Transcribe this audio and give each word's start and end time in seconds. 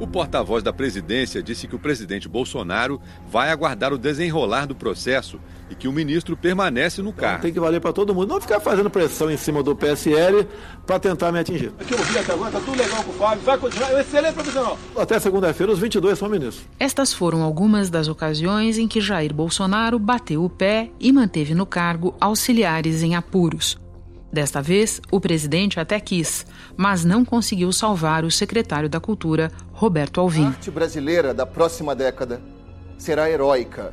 O 0.00 0.06
porta-voz 0.06 0.62
da 0.62 0.72
presidência 0.72 1.42
disse 1.42 1.68
que 1.68 1.76
o 1.76 1.78
presidente 1.78 2.28
Bolsonaro 2.28 3.00
vai 3.30 3.50
aguardar 3.50 3.92
o 3.92 3.98
desenrolar 3.98 4.66
do 4.66 4.74
processo 4.74 5.38
e 5.70 5.74
que 5.74 5.86
o 5.86 5.92
ministro 5.92 6.36
permanece 6.36 7.00
no 7.02 7.12
cargo. 7.12 7.34
Então, 7.34 7.42
tem 7.42 7.52
que 7.52 7.60
valer 7.60 7.80
para 7.80 7.92
todo 7.92 8.14
mundo. 8.14 8.28
Não 8.28 8.40
ficar 8.40 8.60
fazendo 8.60 8.90
pressão 8.90 9.30
em 9.30 9.36
cima 9.36 9.62
do 9.62 9.76
PSL 9.76 10.46
para 10.86 10.98
tentar 10.98 11.30
me 11.32 11.38
atingir. 11.38 11.72
Aqui 11.78 11.94
eu 11.94 11.98
vi 11.98 12.18
até 12.18 12.32
agora, 12.32 12.50
tá 12.50 12.60
tudo 12.60 12.76
legal 12.76 13.02
com 13.04 13.10
o 13.10 13.14
Fábio. 13.14 13.44
Vai 13.44 13.58
continuar. 13.58 14.00
Excelente 14.00 14.34
profissional. 14.34 14.78
Até 14.96 15.18
segunda-feira, 15.18 15.72
os 15.72 15.78
22 15.78 16.18
são 16.18 16.28
ministros. 16.28 16.66
Estas 16.78 17.12
foram 17.12 17.42
algumas 17.42 17.88
das 17.88 18.08
ocasiões 18.08 18.78
em 18.78 18.88
que 18.88 19.00
Jair 19.00 19.32
Bolsonaro 19.32 19.98
bateu 19.98 20.44
o 20.44 20.50
pé 20.50 20.90
e 20.98 21.12
manteve 21.12 21.54
no 21.54 21.64
cargo 21.64 22.14
auxiliares 22.20 23.02
em 23.02 23.14
apuros. 23.14 23.81
Desta 24.32 24.62
vez, 24.62 24.98
o 25.10 25.20
presidente 25.20 25.78
até 25.78 26.00
quis, 26.00 26.46
mas 26.74 27.04
não 27.04 27.22
conseguiu 27.22 27.70
salvar 27.70 28.24
o 28.24 28.30
secretário 28.30 28.88
da 28.88 28.98
Cultura, 28.98 29.52
Roberto 29.72 30.22
Alvim. 30.22 30.46
A 30.46 30.48
arte 30.48 30.70
brasileira 30.70 31.34
da 31.34 31.44
próxima 31.44 31.94
década 31.94 32.40
será 32.96 33.28
heróica 33.28 33.92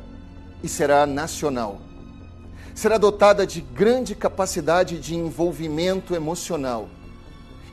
e 0.62 0.68
será 0.68 1.04
nacional. 1.04 1.78
Será 2.74 2.96
dotada 2.96 3.46
de 3.46 3.60
grande 3.60 4.14
capacidade 4.14 4.98
de 4.98 5.14
envolvimento 5.14 6.14
emocional 6.14 6.88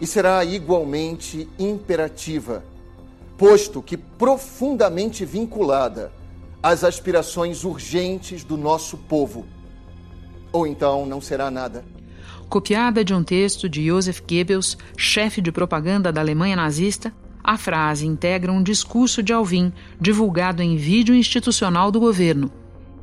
e 0.02 0.06
será 0.06 0.44
igualmente 0.44 1.48
imperativa, 1.58 2.66
posto 3.38 3.82
que 3.82 3.96
profundamente 3.96 5.24
vinculada 5.24 6.12
às 6.62 6.84
aspirações 6.84 7.64
urgentes 7.64 8.44
do 8.44 8.58
nosso 8.58 8.98
povo. 8.98 9.46
Ou 10.52 10.68
então 10.68 11.06
não 11.06 11.22
será 11.22 11.50
nada 11.50 11.86
copiada 12.50 13.04
de 13.04 13.14
um 13.14 13.24
texto 13.24 13.68
de 13.68 13.88
Joseph 13.88 14.22
Goebbels, 14.22 14.78
chefe 14.98 15.42
de 15.42 15.52
propaganda 15.52 16.12
da 16.12 16.22
Alemanha 16.22 16.56
nazista, 16.56 17.14
a 17.44 17.58
frase 17.58 18.06
integra 18.06 18.52
um 18.52 18.62
discurso 18.62 19.24
de 19.24 19.34
Alvin 19.34 19.72
divulgado 20.00 20.62
em 20.62 20.76
vídeo 20.76 21.16
institucional 21.16 21.92
do 21.92 22.00
governo 22.00 22.52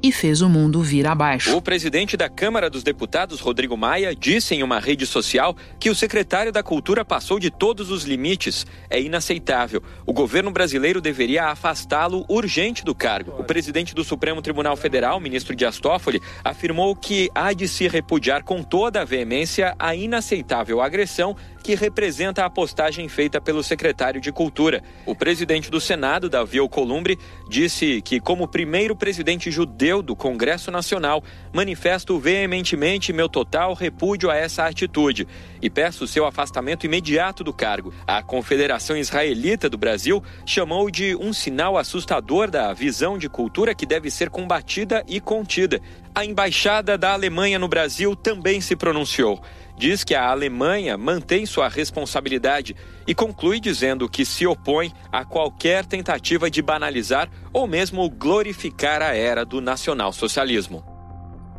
e 0.05 0.13
fez 0.13 0.43
o 0.43 0.51
mundo 0.51 0.83
vir 0.83 1.07
abaixo. 1.07 1.57
O 1.57 1.63
presidente 1.63 2.15
da 2.15 2.29
Câmara 2.29 2.69
dos 2.69 2.83
Deputados, 2.83 3.41
Rodrigo 3.41 3.75
Maia, 3.75 4.15
disse 4.15 4.55
em 4.55 4.63
uma 4.63 4.79
rede 4.79 5.07
social 5.07 5.57
que 5.81 5.89
o 5.89 5.95
secretário 5.95 6.53
da 6.53 6.63
Cultura 6.63 7.03
passou 7.07 7.41
de 7.41 7.51
todos 7.51 7.91
os 7.91 8.05
limites. 8.05 8.67
É 8.91 9.01
inaceitável. 9.01 9.83
O 10.05 10.13
governo 10.13 10.51
brasileiro 10.51 11.01
deveria 11.01 11.47
afastá-lo 11.47 12.27
urgente 12.29 12.85
do 12.85 12.95
cargo. 12.95 13.35
O 13.39 13.45
presidente 13.45 13.95
do 13.95 14.05
Supremo 14.05 14.43
Tribunal 14.43 14.77
Federal, 14.77 15.19
ministro 15.19 15.57
Dias 15.57 15.81
Toffoli, 15.81 16.21
afirmou 16.45 16.95
que 16.95 17.31
há 17.35 17.55
de 17.55 17.67
se 17.67 17.89
repudiar 17.89 18.45
com 18.45 18.63
toda 18.63 19.01
a 19.01 19.05
veemência 19.07 19.75
a 19.79 19.97
inaceitável 19.97 20.83
agressão 20.83 21.35
que 21.65 21.75
representa 21.75 22.45
a 22.45 22.51
postagem 22.51 23.09
feita 23.09 23.41
pelo 23.41 23.63
secretário 23.63 24.21
de 24.21 24.31
Cultura. 24.31 24.83
O 25.07 25.15
presidente 25.15 25.71
do 25.71 25.81
Senado, 25.81 26.29
Davi 26.29 26.59
Alcolumbre, 26.59 27.19
disse 27.49 28.03
que, 28.03 28.21
como 28.21 28.47
primeiro 28.47 28.95
presidente 28.95 29.51
judeu 29.51 30.03
do 30.03 30.15
Congresso 30.15 30.71
Nacional, 30.71 31.25
manifesto 31.55 32.19
veementemente 32.19 33.15
meu 33.15 33.31
total 33.31 33.73
repúdio 33.73 34.31
a 34.31 34.37
essa 34.37 34.67
atitude 34.67 35.27
e 35.63 35.71
peço 35.71 36.07
seu 36.07 36.27
afastamento 36.27 36.85
imediato 36.85 37.43
do 37.43 37.53
cargo. 37.53 37.95
A 38.07 38.23
Confederação 38.23 38.95
Israelita 38.95 39.71
do 39.71 39.79
Brasil 39.79 40.23
chamou 40.45 40.91
de 40.91 41.17
um 41.17 41.33
sinal 41.33 41.79
assustador 41.79 42.51
da 42.51 42.75
visão 42.75 43.17
de 43.17 43.27
cultura 43.27 43.75
que 43.75 43.87
deve 43.87 44.11
ser 44.11 44.29
combatida 44.29 45.03
e 45.09 45.19
contida. 45.19 45.81
A 46.15 46.27
embaixada 46.27 46.99
da 46.99 47.15
Alemanha 47.15 47.59
no 47.59 47.69
Brasil 47.69 48.15
também 48.15 48.61
se 48.61 48.77
pronunciou 48.77 49.43
diz 49.77 50.05
que 50.05 50.15
a 50.15 50.29
Alemanha 50.31 50.97
mantém 50.97 51.47
sua 51.47 51.69
responsabilidade 51.69 52.77
e 53.07 53.15
conclui 53.15 53.61
dizendo 53.61 54.09
que 54.09 54.25
se 54.25 54.47
opõe 54.47 54.93
a 55.11 55.25
qualquer 55.25 55.85
tentativa 55.85 56.51
de 56.51 56.63
banalizar 56.63 57.29
ou 57.53 57.67
mesmo 57.67 58.09
glorificar 58.09 59.03
a 59.03 59.15
era 59.15 59.45
do 59.45 59.61
nacionalsocialismo. 59.61 60.85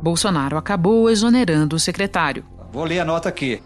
Bolsonaro 0.00 0.56
acabou 0.56 1.08
exonerando 1.08 1.76
o 1.76 1.80
secretário. 1.80 2.44
Vou 2.72 2.84
ler 2.84 3.00
a 3.00 3.04
nota 3.04 3.28
aqui. 3.28 3.62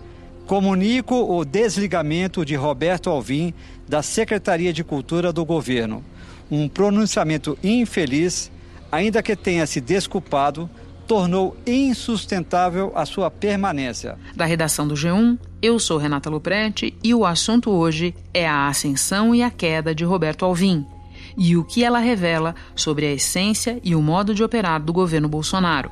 Comunico 0.46 1.14
o 1.14 1.44
desligamento 1.44 2.44
de 2.44 2.54
Roberto 2.54 3.08
Alvim 3.10 3.54
da 3.88 4.02
Secretaria 4.02 4.72
de 4.72 4.82
Cultura 4.82 5.32
do 5.32 5.44
governo. 5.44 6.04
Um 6.50 6.68
pronunciamento 6.68 7.56
infeliz, 7.62 8.50
ainda 8.90 9.22
que 9.22 9.36
tenha 9.36 9.66
se 9.66 9.80
desculpado, 9.80 10.68
tornou 11.10 11.56
insustentável 11.66 12.92
a 12.94 13.04
sua 13.04 13.28
permanência. 13.32 14.16
Da 14.36 14.44
redação 14.44 14.86
do 14.86 14.94
G1, 14.94 15.40
eu 15.60 15.76
sou 15.80 15.98
Renata 15.98 16.30
Luprete 16.30 16.96
e 17.02 17.12
o 17.12 17.26
assunto 17.26 17.68
hoje 17.72 18.14
é 18.32 18.48
a 18.48 18.68
ascensão 18.68 19.34
e 19.34 19.42
a 19.42 19.50
queda 19.50 19.92
de 19.92 20.04
Roberto 20.04 20.44
Alvim 20.44 20.86
e 21.36 21.56
o 21.56 21.64
que 21.64 21.82
ela 21.82 21.98
revela 21.98 22.54
sobre 22.76 23.06
a 23.06 23.12
essência 23.12 23.80
e 23.82 23.92
o 23.96 24.00
modo 24.00 24.32
de 24.32 24.44
operar 24.44 24.80
do 24.80 24.92
governo 24.92 25.28
Bolsonaro. 25.28 25.90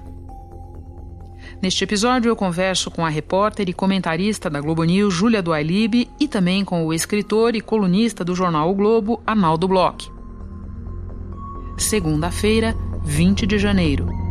Neste 1.60 1.82
episódio, 1.82 2.28
eu 2.28 2.36
converso 2.36 2.88
com 2.88 3.04
a 3.04 3.08
repórter 3.08 3.68
e 3.68 3.72
comentarista 3.72 4.48
da 4.48 4.60
Globo 4.60 4.84
News, 4.84 5.12
Júlia 5.12 5.42
Duailib, 5.42 6.08
e 6.20 6.28
também 6.28 6.64
com 6.64 6.86
o 6.86 6.94
escritor 6.94 7.56
e 7.56 7.60
colunista 7.60 8.24
do 8.24 8.36
jornal 8.36 8.70
O 8.70 8.74
Globo, 8.74 9.20
Arnaldo 9.26 9.66
Bloch. 9.66 10.12
Segunda-feira, 11.76 12.72
20 13.02 13.48
de 13.48 13.58
janeiro. 13.58 14.27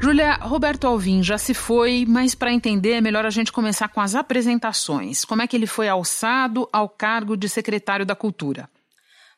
Júlia, 0.00 0.34
Roberto 0.40 0.86
Alvim 0.86 1.24
já 1.24 1.36
se 1.36 1.52
foi, 1.52 2.04
mas 2.08 2.34
para 2.34 2.52
entender 2.52 2.92
é 2.92 3.00
melhor 3.00 3.26
a 3.26 3.30
gente 3.30 3.50
começar 3.50 3.88
com 3.88 4.00
as 4.00 4.14
apresentações. 4.14 5.24
Como 5.24 5.42
é 5.42 5.46
que 5.46 5.56
ele 5.56 5.66
foi 5.66 5.88
alçado 5.88 6.68
ao 6.72 6.88
cargo 6.88 7.36
de 7.36 7.48
secretário 7.48 8.06
da 8.06 8.14
Cultura? 8.14 8.68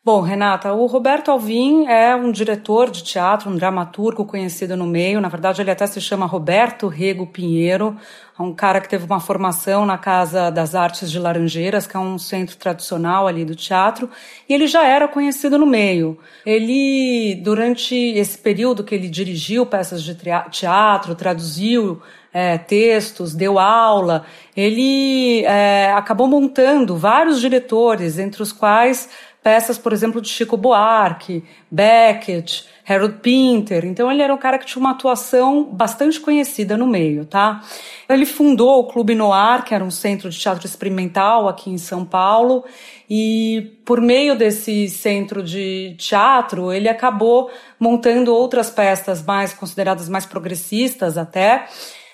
Bom, 0.03 0.23
Renata, 0.23 0.73
o 0.73 0.87
Roberto 0.87 1.31
Alvim 1.31 1.85
é 1.87 2.17
um 2.17 2.33
diretor 2.33 2.91
de 2.91 3.05
teatro, 3.05 3.51
um 3.51 3.55
dramaturgo 3.55 4.25
conhecido 4.25 4.75
no 4.75 4.87
meio. 4.87 5.21
Na 5.21 5.29
verdade, 5.29 5.61
ele 5.61 5.71
até 5.71 5.87
se 5.87 6.01
chama 6.01 6.25
Roberto 6.25 6.89
Rego 6.89 7.27
Pinheiro, 7.27 7.95
é 8.39 8.43
um 8.43 8.55
cara 8.55 8.81
que 8.81 8.89
teve 8.89 9.05
uma 9.05 9.21
formação 9.21 9.85
na 9.85 9.99
Casa 9.99 10.49
das 10.49 10.75
Artes 10.75 11.11
de 11.11 11.19
Laranjeiras, 11.19 11.87
que 11.87 11.99
é 11.99 12.01
um 12.01 12.17
centro 12.17 12.57
tradicional 12.57 13.27
ali 13.27 13.45
do 13.45 13.55
teatro, 13.55 14.09
e 14.49 14.55
ele 14.55 14.67
já 14.67 14.87
era 14.87 15.07
conhecido 15.07 15.59
no 15.59 15.67
meio. 15.67 16.17
Ele, 16.47 17.39
durante 17.45 17.95
esse 17.95 18.39
período 18.39 18.83
que 18.83 18.95
ele 18.95 19.11
dirigiu 19.11 19.67
peças 19.67 20.03
de 20.03 20.17
teatro, 20.51 21.15
traduziu 21.15 22.01
é, 22.33 22.57
textos, 22.57 23.35
deu 23.35 23.59
aula, 23.59 24.25
ele 24.57 25.45
é, 25.45 25.93
acabou 25.93 26.27
montando 26.27 26.97
vários 26.97 27.41
diretores, 27.41 28.19
entre 28.19 28.43
os 28.43 28.53
quais 28.53 29.11
peças, 29.43 29.79
por 29.79 29.93
exemplo, 29.93 30.21
de 30.21 30.29
Chico 30.29 30.57
Buarque, 30.57 31.45
Beckett, 31.71 32.67
Harold 32.87 33.19
Pinter. 33.23 33.85
Então 33.85 34.11
ele 34.11 34.23
era 34.23 34.35
um 34.35 34.39
cara 34.39 34.59
que 34.59 34.67
tinha 34.67 34.81
uma 34.81 34.91
atuação 34.91 35.65
bastante 35.65 36.21
conhecida 36.21 36.77
no 36.77 36.87
meio, 36.87 37.25
tá? 37.25 37.63
Ele 38.09 38.27
fundou 38.27 38.81
o 38.81 38.85
Clube 38.85 39.15
Noir, 39.15 39.65
que 39.65 39.75
era 39.75 39.85
um 39.85 39.91
centro 39.91 40.29
de 40.29 40.39
teatro 40.39 40.67
experimental 40.67 41.49
aqui 41.49 41.71
em 41.71 41.79
São 41.79 42.05
Paulo, 42.05 42.65
e 43.09 43.79
por 43.85 44.01
meio 44.01 44.37
desse 44.37 44.89
centro 44.89 45.43
de 45.43 45.95
teatro, 45.99 46.73
ele 46.73 46.89
acabou 46.89 47.51
montando 47.79 48.35
outras 48.35 48.71
peças 48.71 49.23
mais 49.23 49.53
consideradas 49.53 50.09
mais 50.09 50.27
progressistas 50.27 51.17
até, 51.17 51.67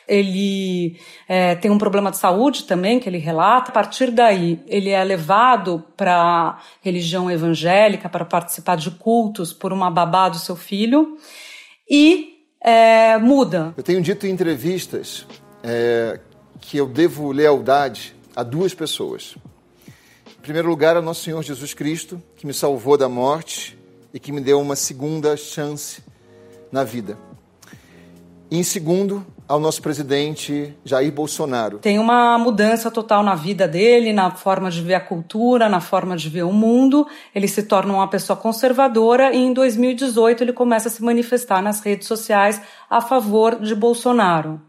ele 0.08 0.98
é, 1.28 1.54
tem 1.54 1.70
um 1.70 1.78
problema 1.78 2.10
de 2.10 2.16
saúde 2.16 2.64
também, 2.64 3.00
que 3.00 3.08
ele 3.08 3.18
relata. 3.18 3.70
A 3.70 3.74
partir 3.74 4.10
daí, 4.10 4.60
ele 4.66 4.90
é 4.90 5.02
levado 5.02 5.82
para 5.96 6.14
a 6.14 6.58
religião 6.80 7.30
evangélica 7.30 8.08
para 8.08 8.24
participar 8.24 8.76
de 8.76 8.90
cultos 8.90 9.52
por 9.52 9.72
uma 9.72 9.90
babá 9.90 10.28
do 10.28 10.38
seu 10.38 10.56
filho 10.56 11.16
e 11.88 12.44
é, 12.60 13.18
muda. 13.18 13.74
Eu 13.76 13.82
tenho 13.82 14.00
dito 14.00 14.26
em 14.26 14.30
entrevistas 14.30 15.26
é, 15.62 16.20
que 16.60 16.76
eu 16.76 16.86
devo 16.86 17.32
lealdade 17.32 18.14
a 18.34 18.42
duas 18.42 18.74
pessoas. 18.74 19.36
Em 20.38 20.42
primeiro 20.42 20.68
lugar, 20.68 20.96
ao 20.96 21.02
nosso 21.02 21.24
Senhor 21.24 21.42
Jesus 21.42 21.74
Cristo, 21.74 22.22
que 22.36 22.46
me 22.46 22.54
salvou 22.54 22.96
da 22.96 23.08
morte 23.08 23.76
e 24.14 24.20
que 24.20 24.30
me 24.30 24.40
deu 24.40 24.60
uma 24.60 24.76
segunda 24.76 25.36
chance 25.36 26.02
na 26.70 26.84
vida. 26.84 27.18
E 28.50 28.58
em 28.58 28.62
segundo, 28.62 29.26
ao 29.48 29.60
nosso 29.60 29.80
presidente 29.80 30.74
Jair 30.84 31.12
Bolsonaro. 31.12 31.78
Tem 31.78 31.98
uma 31.98 32.36
mudança 32.38 32.90
total 32.90 33.22
na 33.22 33.34
vida 33.34 33.68
dele, 33.68 34.12
na 34.12 34.30
forma 34.30 34.70
de 34.70 34.82
ver 34.82 34.94
a 34.94 35.00
cultura, 35.00 35.68
na 35.68 35.80
forma 35.80 36.16
de 36.16 36.28
ver 36.28 36.42
o 36.42 36.52
mundo. 36.52 37.06
Ele 37.34 37.46
se 37.46 37.62
torna 37.62 37.92
uma 37.92 38.08
pessoa 38.08 38.36
conservadora 38.36 39.32
e 39.32 39.38
em 39.38 39.52
2018 39.52 40.42
ele 40.42 40.52
começa 40.52 40.88
a 40.88 40.90
se 40.90 41.02
manifestar 41.02 41.62
nas 41.62 41.80
redes 41.80 42.08
sociais 42.08 42.60
a 42.90 43.00
favor 43.00 43.60
de 43.60 43.74
Bolsonaro. 43.74 44.60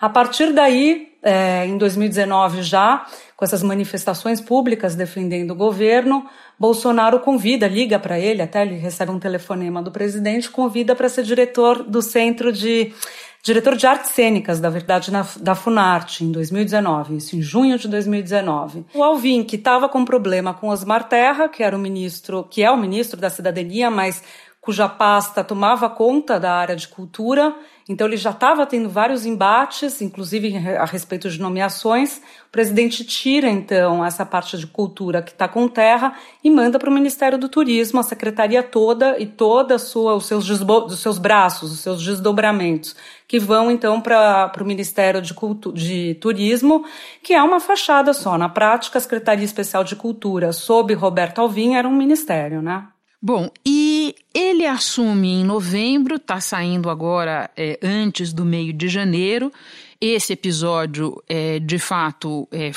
A 0.00 0.08
partir 0.08 0.52
daí, 0.54 1.12
é, 1.22 1.66
em 1.66 1.76
2019 1.76 2.62
já, 2.62 3.06
com 3.36 3.44
essas 3.44 3.62
manifestações 3.62 4.40
públicas 4.40 4.94
defendendo 4.94 5.50
o 5.50 5.54
governo, 5.54 6.26
Bolsonaro 6.58 7.20
convida, 7.20 7.66
liga 7.68 7.98
para 7.98 8.18
ele, 8.18 8.40
até 8.40 8.62
ele 8.62 8.76
recebe 8.76 9.10
um 9.10 9.18
telefonema 9.18 9.82
do 9.82 9.90
presidente, 9.90 10.50
convida 10.50 10.94
para 10.94 11.08
ser 11.08 11.22
diretor 11.22 11.82
do 11.82 12.00
Centro 12.00 12.50
de 12.50 12.94
diretor 13.42 13.76
de 13.76 13.86
artes 13.86 14.10
cênicas, 14.10 14.60
da 14.60 14.68
verdade, 14.68 15.10
na, 15.10 15.26
da 15.40 15.54
Funarte, 15.54 16.24
em 16.24 16.30
2019, 16.30 17.16
isso 17.16 17.36
em 17.36 17.42
junho 17.42 17.78
de 17.78 17.88
2019. 17.88 18.84
O 18.94 19.02
Alvin, 19.02 19.42
que 19.42 19.56
estava 19.56 19.88
com 19.88 20.04
problema 20.04 20.52
com 20.52 20.68
Osmar 20.68 21.08
Terra, 21.08 21.48
que 21.48 21.62
era 21.62 21.76
o 21.76 21.78
ministro, 21.78 22.46
que 22.50 22.62
é 22.62 22.70
o 22.70 22.76
ministro 22.76 23.20
da 23.20 23.30
cidadania, 23.30 23.90
mas 23.90 24.22
cuja 24.60 24.88
pasta 24.88 25.42
tomava 25.42 25.88
conta 25.88 26.38
da 26.38 26.52
área 26.52 26.76
de 26.76 26.86
cultura, 26.86 27.54
então 27.88 28.06
ele 28.06 28.16
já 28.16 28.30
estava 28.30 28.64
tendo 28.66 28.88
vários 28.88 29.24
embates, 29.26 30.00
inclusive 30.02 30.54
a 30.76 30.84
respeito 30.84 31.28
de 31.28 31.40
nomeações. 31.40 32.18
O 32.46 32.50
presidente 32.52 33.02
tira 33.02 33.48
então 33.48 34.04
essa 34.04 34.24
parte 34.24 34.58
de 34.58 34.66
cultura 34.66 35.22
que 35.22 35.32
está 35.32 35.48
com 35.48 35.66
terra 35.66 36.14
e 36.44 36.50
manda 36.50 36.78
para 36.78 36.90
o 36.90 36.92
Ministério 36.92 37.38
do 37.38 37.48
Turismo 37.48 37.98
a 37.98 38.04
secretaria 38.04 38.62
toda 38.62 39.18
e 39.18 39.26
toda 39.26 39.78
sua 39.78 40.14
os 40.14 40.26
seus 40.26 40.48
os 40.48 41.00
seus 41.00 41.18
braços, 41.18 41.72
os 41.72 41.80
seus 41.80 42.04
desdobramentos, 42.04 42.94
que 43.26 43.40
vão 43.40 43.70
então 43.70 44.00
para 44.00 44.52
o 44.60 44.64
Ministério 44.64 45.22
de, 45.22 45.34
de 45.74 46.14
Turismo, 46.20 46.84
que 47.24 47.32
é 47.32 47.42
uma 47.42 47.60
fachada 47.60 48.12
só. 48.12 48.36
Na 48.36 48.48
prática, 48.48 48.98
a 48.98 49.00
Secretaria 49.00 49.44
Especial 49.44 49.82
de 49.82 49.96
Cultura, 49.96 50.52
sob 50.52 50.92
Roberto 50.94 51.40
Alvim, 51.40 51.74
era 51.74 51.88
um 51.88 51.96
ministério, 51.96 52.60
né? 52.60 52.86
Bom, 53.22 53.50
e 53.66 53.89
ele 54.34 54.66
assume 54.66 55.28
em 55.28 55.44
novembro, 55.44 56.16
está 56.16 56.40
saindo 56.40 56.90
agora 56.90 57.50
é, 57.56 57.78
antes 57.82 58.32
do 58.32 58.44
meio 58.44 58.72
de 58.72 58.88
janeiro. 58.88 59.52
Esse 60.00 60.32
episódio, 60.32 61.22
é, 61.28 61.58
de 61.58 61.78
fato, 61.78 62.48
é, 62.50 62.70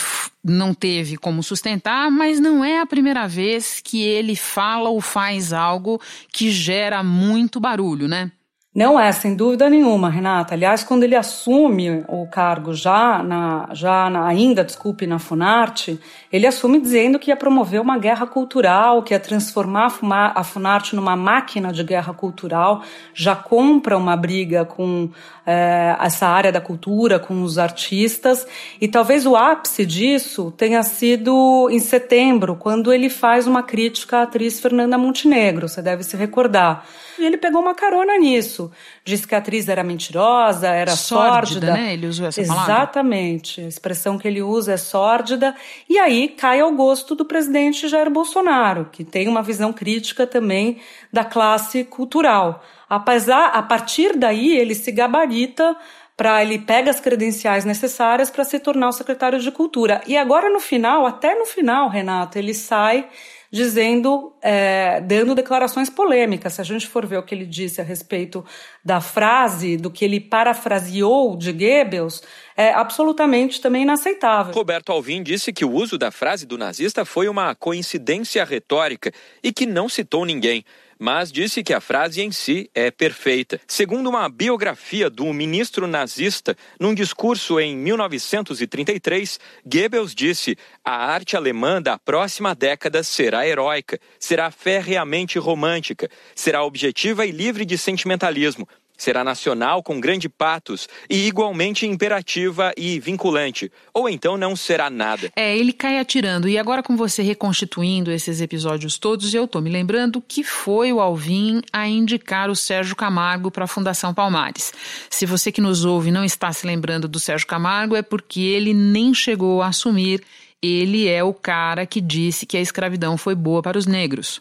não 0.44 0.74
teve 0.74 1.15
como 1.15 1.41
sustentar, 1.41 2.12
mas 2.12 2.39
não 2.39 2.65
é 2.65 2.80
a 2.80 2.85
primeira 2.85 3.27
vez 3.27 3.80
que 3.81 4.01
ele 4.01 4.35
fala 4.35 4.89
ou 4.89 5.00
faz 5.00 5.53
algo 5.53 6.01
que 6.31 6.51
gera 6.51 7.01
muito 7.01 7.62
barulho, 7.62 8.07
né? 8.07 8.31
Não 8.75 9.00
é, 9.00 9.12
sem 9.12 9.36
dúvida 9.36 9.70
nenhuma, 9.70 10.10
Renata. 10.10 10.56
Aliás, 10.56 10.84
quando 10.84 11.04
ele 11.04 11.16
assume 11.16 12.04
o 12.08 12.25
cargo 12.25 12.74
já, 12.74 13.22
na, 13.22 13.70
já 13.72 14.10
na, 14.10 14.25
ainda, 14.25 14.64
desculpe, 14.64 15.06
na 15.06 15.20
Funarte, 15.20 16.00
ele 16.31 16.48
assume 16.48 16.81
dizendo 16.81 17.20
que 17.20 17.30
ia 17.30 17.36
promover 17.36 17.80
uma 17.80 18.00
guerra 18.00 18.25
cultural, 18.25 19.04
que 19.04 19.14
ia 19.14 19.20
transformar 19.20 19.94
a 20.34 20.44
Funarte 20.44 20.96
numa 20.96 21.16
máquina 21.16 21.72
de 21.72 21.84
guerra 21.84 22.16
cultural, 22.16 22.81
já 23.14 23.36
compra 23.36 23.96
uma 23.96 24.18
briga 24.18 24.66
com 24.66 25.08
é, 25.46 25.96
essa 26.00 26.25
área 26.25 26.52
da 26.52 26.60
cultura, 26.60 27.20
com 27.20 27.44
os 27.44 27.60
artistas, 27.60 28.48
e 28.81 28.88
talvez 28.88 29.28
o 29.28 29.36
ápice 29.36 29.86
disso 29.86 30.52
tenha 30.58 30.81
sido 30.81 31.70
em 31.70 31.80
setembro, 31.80 32.56
quando 32.56 32.92
ele 32.92 33.12
faz 33.12 33.46
uma 33.46 33.62
crítica 33.62 34.18
à 34.18 34.22
atriz 34.24 34.60
Fernanda 34.60 34.98
Montenegro, 34.98 35.70
você 35.70 35.80
deve 35.80 36.02
se 36.04 36.18
recordar. 36.18 36.84
E 37.24 37.28
ele 37.28 37.38
pegou 37.38 37.62
uma 37.62 37.74
carona 37.74 38.18
nisso. 38.18 38.72
Disse 39.04 39.25
que 39.28 39.34
a 39.34 39.38
atriz 39.38 39.70
era 39.70 39.84
mentirosa, 39.84 40.68
era 40.68 40.96
sórdida. 40.96 41.68
sórdida. 41.68 41.74
né? 41.74 41.94
Ele 41.94 42.08
usou 42.08 42.28
essa 42.28 42.44
palavra. 42.44 42.74
Exatamente. 42.74 43.62
A 43.62 43.68
expressão 43.68 44.18
que 44.18 44.28
ele 44.28 44.42
usa 44.42 44.74
é 44.74 44.78
sórdida. 44.78 45.56
E 45.90 45.98
aí 45.98 46.28
cai 46.28 46.60
ao 46.60 46.72
gosto 46.74 47.16
do 47.16 47.25
presidente 47.25 47.88
Jair 47.88 48.10
Bolsonaro, 48.10 48.90
que 48.92 49.04
tem 49.04 49.28
uma 49.28 49.42
visão 49.42 49.72
crítica 49.72 50.28
também 50.28 50.80
da 51.12 51.24
classe 51.24 51.84
cultural. 51.84 52.64
Apesar, 52.90 53.48
a 53.48 53.64
partir 53.64 54.18
daí, 54.18 54.56
ele 54.58 54.75
se 54.75 54.92
gabarita 54.92 55.75
para 56.16 56.44
ele 56.44 56.60
pega 56.60 56.92
as 56.92 57.00
credenciais 57.00 57.66
necessárias 57.66 58.30
para 58.30 58.44
se 58.44 58.60
tornar 58.60 58.90
o 58.90 58.92
secretário 58.92 59.40
de 59.40 59.52
cultura. 59.52 60.02
E 60.06 60.16
agora 60.16 60.50
no 60.50 60.60
final, 60.60 61.06
até 61.06 61.36
no 61.36 61.46
final, 61.46 61.90
Renato, 61.90 62.38
ele 62.38 62.54
sai 62.54 63.08
dizendo, 63.53 64.33
é, 64.41 65.00
dando 65.01 65.35
declarações 65.35 65.88
polêmicas. 65.88 66.53
Se 66.53 66.61
a 66.61 66.63
gente 66.63 66.88
for 66.88 67.05
ver 67.05 67.19
o 67.19 67.23
que 67.23 67.35
ele 67.35 67.45
disse 67.45 67.79
a 67.79 67.83
respeito 67.83 68.44
da 68.83 69.00
frase, 69.00 69.77
do 69.77 69.91
que 69.91 70.03
ele 70.03 70.19
parafraseou 70.19 71.38
de 71.38 71.51
Goebbels, 71.51 72.23
é 72.57 72.73
absolutamente 72.73 73.61
também 73.61 73.83
inaceitável. 73.83 74.51
Roberto 74.55 74.91
Alvim 74.91 75.21
disse 75.21 75.53
que 75.53 75.63
o 75.63 75.71
uso 75.71 76.00
da 76.00 76.09
frase 76.09 76.47
do 76.47 76.57
nazista 76.57 77.05
foi 77.05 77.27
uma 77.27 77.53
coincidência 77.53 78.44
retórica 78.44 79.11
e 79.44 79.53
que 79.53 79.67
não 79.67 79.88
citou 79.88 80.25
ninguém 80.25 80.65
mas 81.03 81.33
disse 81.33 81.61
que 81.61 81.73
a 81.73 81.81
frase 81.81 82.21
em 82.21 82.31
si 82.31 82.71
é 82.73 82.89
perfeita. 82.89 83.59
Segundo 83.67 84.09
uma 84.09 84.29
biografia 84.29 85.09
do 85.09 85.33
ministro 85.33 85.85
nazista, 85.85 86.55
num 86.79 86.94
discurso 86.94 87.59
em 87.59 87.75
1933, 87.75 89.38
Goebbels 89.65 90.15
disse: 90.15 90.57
a 90.81 90.95
arte 90.95 91.35
alemã 91.35 91.81
da 91.81 92.00
próxima 92.00 92.55
década 92.55 93.03
será 93.03 93.45
heróica, 93.45 94.00
será 94.17 94.50
ferreamente 94.50 95.38
romântica, 95.38 96.09
será 96.33 96.63
objetiva 96.63 97.25
e 97.25 97.31
livre 97.31 97.65
de 97.65 97.77
sentimentalismo 97.77 98.65
será 98.98 99.24
nacional 99.24 99.81
com 99.84 100.00
grande 100.00 100.30
patos 100.30 100.88
e 101.10 101.28
igualmente 101.28 101.86
imperativa 101.86 102.72
e 102.78 103.00
vinculante, 103.00 103.72
ou 103.94 104.07
então 104.07 104.38
não 104.38 104.56
será 104.56 104.90
nada. 104.90 105.31
É, 105.36 105.57
ele 105.57 105.74
cai 105.74 106.00
atirando. 106.00 106.48
E 106.48 106.57
agora 106.57 106.84
com 106.84 106.95
você 106.95 107.22
reconstituindo 107.22 108.12
esses 108.12 108.42
episódios 108.42 108.98
todos, 108.98 109.34
eu 109.34 109.48
tô 109.48 109.60
me 109.62 109.69
lembrando 109.69 110.24
que 110.25 110.44
foi 110.44 110.92
o 110.94 111.00
Alvin 111.00 111.62
a 111.72 111.88
indicar 111.88 112.50
o 112.50 112.56
Sérgio 112.56 112.95
Camargo 112.95 113.51
para 113.51 113.66
a 113.66 113.68
Fundação 113.68 114.13
Palmares. 114.13 114.74
Se 115.10 115.25
você 115.25 115.51
que 115.51 115.62
nos 115.62 115.86
ouve 115.86 116.12
não 116.12 116.24
está 116.24 116.51
se 116.54 116.66
lembrando 116.66 117.07
do 117.07 117.19
Sérgio 117.19 117.48
Camargo, 117.48 117.96
é 117.96 118.01
porque 118.01 118.42
ele 118.42 118.74
nem 118.74 119.13
chegou 119.13 119.62
a 119.62 119.68
assumir. 119.68 120.24
Ele 120.62 121.10
é 121.10 121.22
o 121.24 121.34
cara 121.34 121.86
que 121.86 122.00
disse 122.00 122.46
que 122.46 122.56
a 122.56 122.62
escravidão 122.62 123.18
foi 123.18 123.36
boa 123.36 123.62
para 123.62 123.78
os 123.78 123.86
negros. 123.86 124.39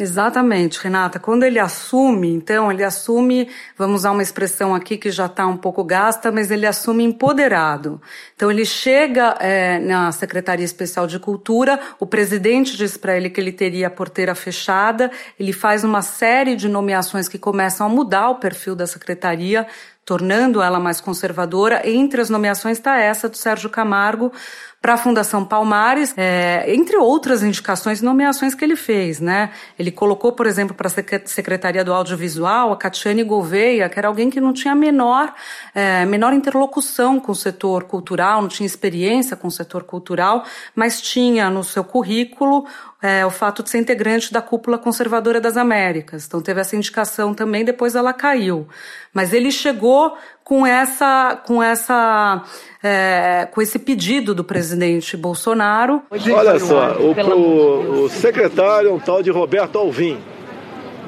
Exatamente, 0.00 0.82
Renata. 0.82 1.18
Quando 1.18 1.42
ele 1.42 1.58
assume, 1.58 2.32
então, 2.32 2.72
ele 2.72 2.82
assume, 2.82 3.50
vamos 3.76 4.00
usar 4.00 4.12
uma 4.12 4.22
expressão 4.22 4.74
aqui 4.74 4.96
que 4.96 5.10
já 5.10 5.26
está 5.26 5.46
um 5.46 5.58
pouco 5.58 5.84
gasta, 5.84 6.32
mas 6.32 6.50
ele 6.50 6.66
assume 6.66 7.04
empoderado. 7.04 8.00
Então, 8.34 8.50
ele 8.50 8.64
chega 8.64 9.36
é, 9.38 9.78
na 9.78 10.10
Secretaria 10.10 10.64
Especial 10.64 11.06
de 11.06 11.18
Cultura, 11.18 11.78
o 11.98 12.06
presidente 12.06 12.78
diz 12.78 12.96
para 12.96 13.14
ele 13.14 13.28
que 13.28 13.38
ele 13.38 13.52
teria 13.52 13.88
a 13.88 13.90
porteira 13.90 14.34
fechada, 14.34 15.10
ele 15.38 15.52
faz 15.52 15.84
uma 15.84 16.00
série 16.00 16.56
de 16.56 16.66
nomeações 16.66 17.28
que 17.28 17.38
começam 17.38 17.86
a 17.86 17.90
mudar 17.90 18.30
o 18.30 18.36
perfil 18.36 18.74
da 18.74 18.86
secretaria, 18.86 19.66
tornando 20.02 20.62
ela 20.62 20.80
mais 20.80 21.00
conservadora. 21.00 21.88
Entre 21.88 22.20
as 22.20 22.30
nomeações 22.30 22.78
está 22.78 22.98
essa 22.98 23.28
do 23.28 23.36
Sérgio 23.36 23.68
Camargo, 23.68 24.32
para 24.80 24.94
a 24.94 24.96
Fundação 24.96 25.44
Palmares, 25.44 26.14
é, 26.16 26.64
entre 26.74 26.96
outras 26.96 27.42
indicações 27.42 28.00
e 28.00 28.04
nomeações 28.04 28.54
que 28.54 28.64
ele 28.64 28.76
fez, 28.76 29.20
né? 29.20 29.50
Ele 29.78 29.90
colocou, 29.90 30.32
por 30.32 30.46
exemplo, 30.46 30.74
para 30.74 30.88
a 30.88 31.26
Secretaria 31.26 31.84
do 31.84 31.92
Audiovisual 31.92 32.72
a 32.72 32.76
Catiane 32.76 33.22
Gouveia, 33.22 33.90
que 33.90 33.98
era 33.98 34.08
alguém 34.08 34.30
que 34.30 34.40
não 34.40 34.54
tinha 34.54 34.74
menor, 34.74 35.34
é, 35.74 36.06
menor 36.06 36.32
interlocução 36.32 37.20
com 37.20 37.32
o 37.32 37.34
setor 37.34 37.84
cultural, 37.84 38.40
não 38.40 38.48
tinha 38.48 38.66
experiência 38.66 39.36
com 39.36 39.48
o 39.48 39.50
setor 39.50 39.84
cultural, 39.84 40.44
mas 40.74 41.02
tinha 41.02 41.50
no 41.50 41.62
seu 41.62 41.84
currículo 41.84 42.64
é, 43.02 43.24
o 43.24 43.30
fato 43.30 43.62
de 43.62 43.68
ser 43.68 43.78
integrante 43.78 44.32
da 44.32 44.40
cúpula 44.40 44.78
conservadora 44.78 45.40
das 45.40 45.58
Américas. 45.58 46.26
Então 46.26 46.40
teve 46.40 46.60
essa 46.60 46.74
indicação 46.74 47.34
também, 47.34 47.64
depois 47.64 47.94
ela 47.94 48.14
caiu. 48.14 48.66
Mas 49.12 49.32
ele 49.32 49.50
chegou 49.50 50.16
com 50.50 50.66
essa, 50.66 51.40
com 51.46 51.62
essa, 51.62 52.42
é, 52.82 53.46
com 53.52 53.62
esse 53.62 53.78
pedido 53.78 54.34
do 54.34 54.42
presidente 54.42 55.16
Bolsonaro. 55.16 56.02
Olha 56.10 56.58
só, 56.58 56.96
o, 56.98 57.12
o, 57.12 58.04
o 58.06 58.08
secretário 58.08 58.90
é 58.90 58.92
um 58.92 58.98
tal 58.98 59.22
de 59.22 59.30
Roberto 59.30 59.78
Alvim. 59.78 60.18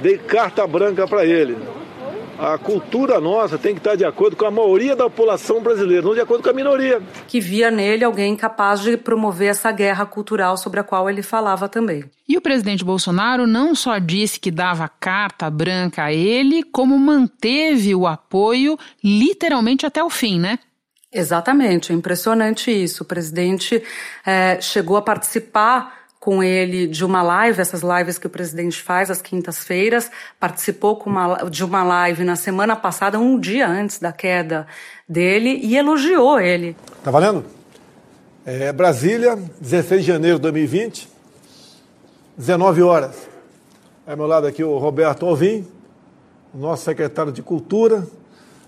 Dei 0.00 0.16
carta 0.16 0.64
branca 0.64 1.08
para 1.08 1.26
ele 1.26 1.56
a 2.42 2.58
cultura 2.58 3.20
nossa 3.20 3.56
tem 3.56 3.72
que 3.72 3.78
estar 3.78 3.94
de 3.94 4.04
acordo 4.04 4.36
com 4.36 4.44
a 4.44 4.50
maioria 4.50 4.96
da 4.96 5.04
população 5.04 5.62
brasileira, 5.62 6.04
não 6.04 6.12
de 6.12 6.20
acordo 6.20 6.42
com 6.42 6.50
a 6.50 6.52
minoria. 6.52 7.00
Que 7.28 7.40
via 7.40 7.70
nele 7.70 8.02
alguém 8.02 8.34
capaz 8.34 8.80
de 8.80 8.96
promover 8.96 9.50
essa 9.50 9.70
guerra 9.70 10.04
cultural 10.04 10.56
sobre 10.56 10.80
a 10.80 10.84
qual 10.84 11.08
ele 11.08 11.22
falava 11.22 11.68
também. 11.68 12.04
E 12.28 12.36
o 12.36 12.40
presidente 12.40 12.84
Bolsonaro 12.84 13.46
não 13.46 13.76
só 13.76 13.98
disse 13.98 14.40
que 14.40 14.50
dava 14.50 14.88
carta 14.88 15.48
branca 15.48 16.04
a 16.04 16.12
ele, 16.12 16.64
como 16.64 16.98
manteve 16.98 17.94
o 17.94 18.08
apoio 18.08 18.76
literalmente 19.04 19.86
até 19.86 20.02
o 20.02 20.10
fim, 20.10 20.40
né? 20.40 20.58
Exatamente, 21.12 21.92
é 21.92 21.94
impressionante 21.94 22.70
isso. 22.70 23.04
O 23.04 23.06
presidente 23.06 23.82
é, 24.26 24.60
chegou 24.60 24.96
a 24.96 25.02
participar 25.02 26.01
com 26.22 26.40
ele 26.40 26.86
de 26.86 27.04
uma 27.04 27.20
live, 27.20 27.60
essas 27.60 27.82
lives 27.82 28.16
que 28.16 28.28
o 28.28 28.30
presidente 28.30 28.80
faz 28.80 29.10
às 29.10 29.20
quintas-feiras, 29.20 30.08
participou 30.38 31.02
uma, 31.04 31.50
de 31.50 31.64
uma 31.64 31.82
live 31.82 32.22
na 32.22 32.36
semana 32.36 32.76
passada, 32.76 33.18
um 33.18 33.40
dia 33.40 33.68
antes 33.68 33.98
da 33.98 34.12
queda 34.12 34.64
dele, 35.08 35.58
e 35.60 35.76
elogiou 35.76 36.38
ele. 36.38 36.76
Tá 37.02 37.10
valendo? 37.10 37.44
É, 38.46 38.72
Brasília, 38.72 39.36
16 39.60 40.02
de 40.02 40.06
janeiro 40.06 40.36
de 40.36 40.42
2020, 40.42 41.08
19 42.38 42.82
horas. 42.82 43.16
Ao 44.06 44.16
meu 44.16 44.28
lado 44.28 44.46
aqui 44.46 44.62
o 44.62 44.78
Roberto 44.78 45.26
Alvim, 45.26 45.66
nosso 46.54 46.84
secretário 46.84 47.32
de 47.32 47.42
Cultura. 47.42 48.06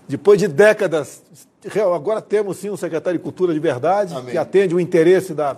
Depois 0.09 0.37
de 0.37 0.49
décadas, 0.49 1.23
agora 1.95 2.21
temos 2.21 2.57
sim 2.57 2.69
um 2.69 2.75
secretário 2.75 3.17
de 3.17 3.23
Cultura 3.23 3.53
de 3.53 3.59
verdade, 3.61 4.13
Amém. 4.13 4.31
que 4.31 4.37
atende 4.37 4.75
o 4.75 4.79
interesse 4.79 5.33
da 5.33 5.55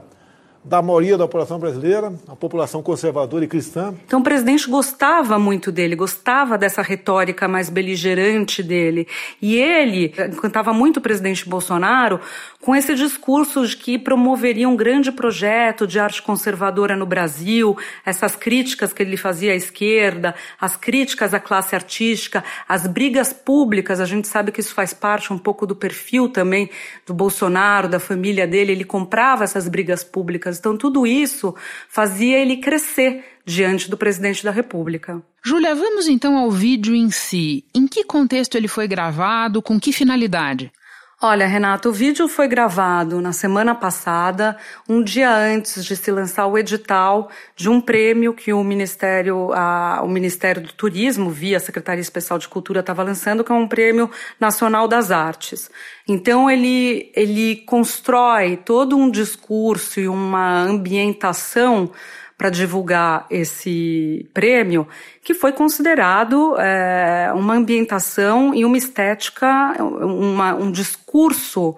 da 0.67 0.81
maioria 0.81 1.17
da 1.17 1.25
população 1.25 1.57
brasileira, 1.57 2.13
a 2.27 2.35
população 2.35 2.83
conservadora 2.83 3.45
e 3.45 3.47
cristã. 3.47 3.95
Então 4.05 4.19
o 4.19 4.23
presidente 4.23 4.69
gostava 4.69 5.39
muito 5.39 5.71
dele, 5.71 5.95
gostava 5.95 6.57
dessa 6.57 6.81
retórica 6.81 7.47
mais 7.47 7.69
beligerante 7.69 8.61
dele. 8.61 9.07
E 9.41 9.55
ele 9.55 10.13
encantava 10.27 10.73
muito 10.73 10.97
o 10.97 11.01
presidente 11.01 11.47
Bolsonaro 11.47 12.19
com 12.61 12.75
esse 12.75 12.93
discurso 12.95 13.65
de 13.65 13.77
que 13.77 13.97
promoveria 13.97 14.67
um 14.67 14.75
grande 14.75 15.09
projeto 15.09 15.87
de 15.87 15.99
arte 15.99 16.21
conservadora 16.21 16.97
no 16.97 17.05
Brasil, 17.05 17.77
essas 18.05 18.35
críticas 18.35 18.91
que 18.91 19.01
ele 19.01 19.15
fazia 19.15 19.53
à 19.53 19.55
esquerda, 19.55 20.35
as 20.59 20.75
críticas 20.75 21.33
à 21.33 21.39
classe 21.39 21.75
artística, 21.75 22.43
as 22.67 22.85
brigas 22.85 23.31
públicas, 23.31 24.01
a 24.01 24.05
gente 24.05 24.27
sabe 24.27 24.51
que 24.51 24.59
isso 24.59 24.73
faz 24.73 24.93
parte 24.93 25.31
um 25.31 25.37
pouco 25.37 25.65
do 25.65 25.75
perfil 25.75 26.27
também 26.27 26.69
do 27.05 27.13
Bolsonaro, 27.13 27.87
da 27.87 27.99
família 27.99 28.45
dele, 28.45 28.73
ele 28.73 28.83
comprava 28.83 29.45
essas 29.45 29.69
brigas 29.69 30.03
públicas. 30.03 30.56
Então 30.59 30.77
tudo 30.77 31.05
isso 31.05 31.55
fazia 31.89 32.37
ele 32.37 32.57
crescer 32.57 33.23
diante 33.45 33.89
do 33.89 33.97
presidente 33.97 34.43
da 34.43 34.51
República. 34.51 35.21
Júlia, 35.43 35.73
vamos 35.73 36.07
então 36.07 36.37
ao 36.37 36.51
vídeo 36.51 36.93
em 36.93 37.09
si. 37.09 37.63
Em 37.73 37.87
que 37.87 38.03
contexto 38.03 38.55
ele 38.55 38.67
foi 38.67 38.87
gravado, 38.87 39.61
com 39.61 39.79
que 39.79 39.93
finalidade? 39.93 40.71
Olha, 41.19 41.47
Renato, 41.47 41.89
o 41.89 41.91
vídeo 41.91 42.27
foi 42.27 42.47
gravado 42.47 43.19
na 43.19 43.33
semana 43.33 43.73
passada, 43.73 44.55
um 44.87 45.01
dia 45.01 45.35
antes 45.35 45.83
de 45.83 45.95
se 45.95 46.11
lançar 46.11 46.45
o 46.45 46.55
edital 46.55 47.31
de 47.55 47.67
um 47.67 47.81
prêmio 47.81 48.35
que 48.35 48.53
o 48.53 48.63
Ministério, 48.63 49.51
a, 49.51 50.03
o 50.03 50.07
Ministério 50.07 50.61
do 50.61 50.71
Turismo, 50.71 51.31
via 51.31 51.59
Secretaria 51.59 52.03
Especial 52.03 52.37
de 52.37 52.47
Cultura, 52.47 52.81
estava 52.81 53.01
lançando, 53.01 53.43
que 53.43 53.51
é 53.51 53.55
um 53.55 53.67
prêmio 53.67 54.11
nacional 54.39 54.87
das 54.87 55.09
artes. 55.09 55.71
Então 56.07 56.51
ele, 56.51 57.11
ele 57.15 57.63
constrói 57.65 58.55
todo 58.55 58.95
um 58.95 59.09
discurso 59.09 59.99
e 59.99 60.07
uma 60.07 60.61
ambientação 60.65 61.91
para 62.37 62.49
divulgar 62.51 63.25
esse 63.31 64.29
prêmio, 64.31 64.87
que 65.23 65.33
foi 65.33 65.51
considerado 65.51 66.55
é, 66.59 67.31
uma 67.33 67.55
ambientação 67.55 68.53
e 68.53 68.63
uma 68.63 68.77
estética, 68.77 69.75
uma, 69.81 70.53
um 70.53 70.71
discurso 70.71 71.75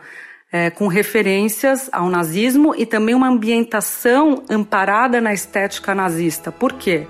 é, 0.52 0.70
com 0.70 0.88
referências 0.88 1.90
ao 1.94 2.10
nazismo 2.10 2.76
e 2.76 2.86
também 2.86 3.16
uma 3.16 3.30
ambientação 3.30 4.44
amparada 4.50 5.22
na 5.22 5.34
estética 5.34 5.96
nazista. 5.96 6.52
Por 6.52 6.74
quê? 6.74 7.08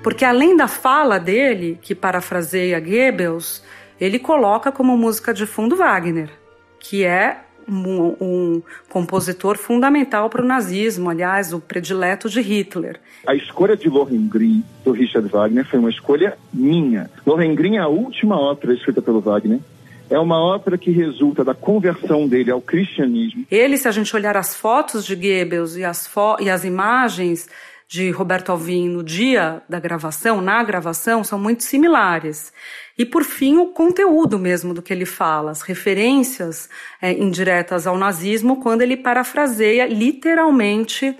Porque 0.00 0.24
além 0.24 0.56
da 0.56 0.68
fala 0.68 1.18
dele, 1.18 1.76
que 1.82 1.92
parafraseia 1.92 2.78
Goebbels, 2.78 3.64
ele 4.00 4.20
coloca 4.20 4.70
como 4.70 4.96
música 4.96 5.34
de 5.34 5.44
fundo 5.46 5.74
Wagner, 5.74 6.30
que 6.78 7.04
é 7.04 7.45
um, 7.68 8.16
um 8.20 8.62
compositor 8.88 9.56
fundamental 9.56 10.30
para 10.30 10.42
o 10.42 10.46
nazismo, 10.46 11.10
aliás, 11.10 11.52
o 11.52 11.60
predileto 11.60 12.28
de 12.28 12.40
Hitler. 12.40 13.00
A 13.26 13.34
escolha 13.34 13.76
de 13.76 13.88
Lohengrin 13.88 14.64
do 14.84 14.92
Richard 14.92 15.28
Wagner 15.28 15.64
foi 15.66 15.78
uma 15.78 15.90
escolha 15.90 16.36
minha. 16.52 17.10
Lohengrin 17.26 17.76
é 17.76 17.80
a 17.80 17.88
última 17.88 18.38
ópera 18.38 18.74
escrita 18.74 19.02
pelo 19.02 19.20
Wagner. 19.20 19.60
É 20.08 20.18
uma 20.18 20.38
ópera 20.38 20.78
que 20.78 20.90
resulta 20.90 21.42
da 21.42 21.54
conversão 21.54 22.28
dele 22.28 22.50
ao 22.50 22.60
cristianismo. 22.60 23.44
Ele, 23.50 23.76
se 23.76 23.88
a 23.88 23.90
gente 23.90 24.14
olhar 24.14 24.36
as 24.36 24.54
fotos 24.54 25.04
de 25.04 25.16
Goebbels 25.16 25.76
e 25.76 25.84
as, 25.84 26.08
e 26.40 26.48
as 26.48 26.64
imagens 26.64 27.48
de 27.88 28.10
Roberto 28.10 28.50
Alvim 28.50 28.88
no 28.88 29.02
dia 29.02 29.62
da 29.68 29.78
gravação, 29.78 30.40
na 30.40 30.62
gravação, 30.62 31.22
são 31.22 31.38
muito 31.38 31.62
similares. 31.62 32.52
E, 32.98 33.04
por 33.04 33.24
fim, 33.24 33.58
o 33.58 33.66
conteúdo 33.66 34.38
mesmo 34.38 34.72
do 34.72 34.80
que 34.80 34.92
ele 34.92 35.04
fala, 35.04 35.50
as 35.50 35.60
referências 35.60 36.68
é, 37.00 37.12
indiretas 37.12 37.86
ao 37.86 37.98
nazismo, 37.98 38.60
quando 38.62 38.82
ele 38.82 38.96
parafraseia 38.96 39.86
literalmente 39.86 41.16